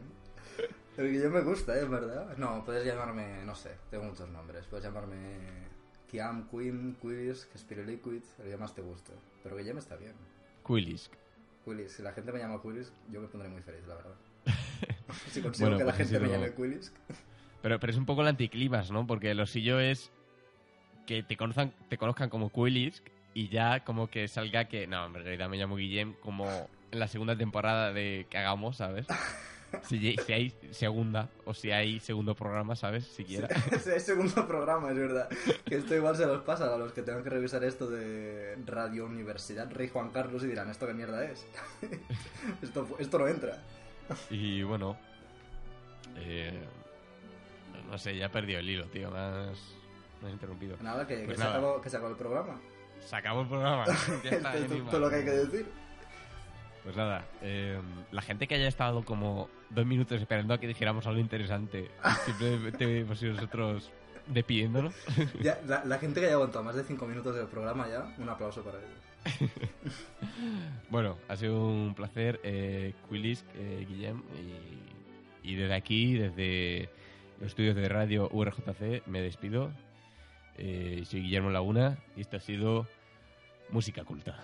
[1.02, 1.86] El Guillem me gusta, ¿eh?
[1.86, 2.38] ¿Verdad?
[2.38, 4.68] No, puedes llamarme, no sé, tengo muchos nombres.
[4.68, 5.18] Puedes llamarme
[6.08, 9.12] Kiam, Queen, Quiz, Spiriliquid, el que más te guste.
[9.42, 10.14] Pero Guillem está bien.
[10.66, 11.12] Quilisk.
[11.66, 14.16] Quilis, si la gente me llama Quilis, yo me pondré muy feliz, la verdad.
[15.32, 16.94] si consigo Bueno, que la pues gente me llame Quilis.
[17.64, 19.08] Pero, pero es un poco el anticlimas, ¿no?
[19.08, 20.12] Porque lo suyo es
[21.08, 25.16] que te conozcan, te conozcan como Quilisk y ya como que salga que, no, en
[25.16, 26.46] realidad me llamo Guillem como
[26.92, 29.08] en la segunda temporada de que hagamos, ¿sabes?
[29.88, 33.06] Si, si hay segunda o si hay segundo programa, ¿sabes?
[33.06, 33.48] Siquiera.
[33.72, 35.30] Ese es segundo programa, es verdad.
[35.66, 39.06] Que esto igual se los pasa a los que tengan que revisar esto de Radio
[39.06, 41.46] Universidad Rey Juan Carlos y dirán, ¿esto qué mierda es?
[42.62, 43.58] esto, esto no entra.
[44.30, 44.98] Y bueno,
[46.18, 46.60] eh,
[47.90, 49.10] no sé, ya he perdido el hilo, tío.
[49.12, 49.58] Me has,
[50.22, 50.78] me has interrumpido.
[50.82, 52.60] Nada, que, Pues que, se acabó, que se acabó el programa.
[53.06, 53.86] Se acabó el programa.
[54.24, 55.66] Ya está, es todo lo que hay que decir.
[56.84, 57.80] Pues nada, eh,
[58.12, 61.92] la gente que haya estado como dos minutos esperando a que dijéramos algo interesante,
[62.26, 63.92] simplemente hemos sido nosotros
[64.28, 64.94] despidiéndonos.
[65.86, 68.80] La, gente que haya aguantado más de cinco minutos del programa ya, un aplauso para
[68.80, 69.12] ellos.
[70.90, 74.24] bueno, ha sido un placer, eh, Quilis, eh, Guillem,
[75.44, 76.90] y, desde aquí, desde
[77.40, 79.72] los estudios de radio URJC, me despido.
[80.58, 82.88] Eh, soy Guillermo Laguna y esto ha sido
[83.70, 84.44] Música Culta.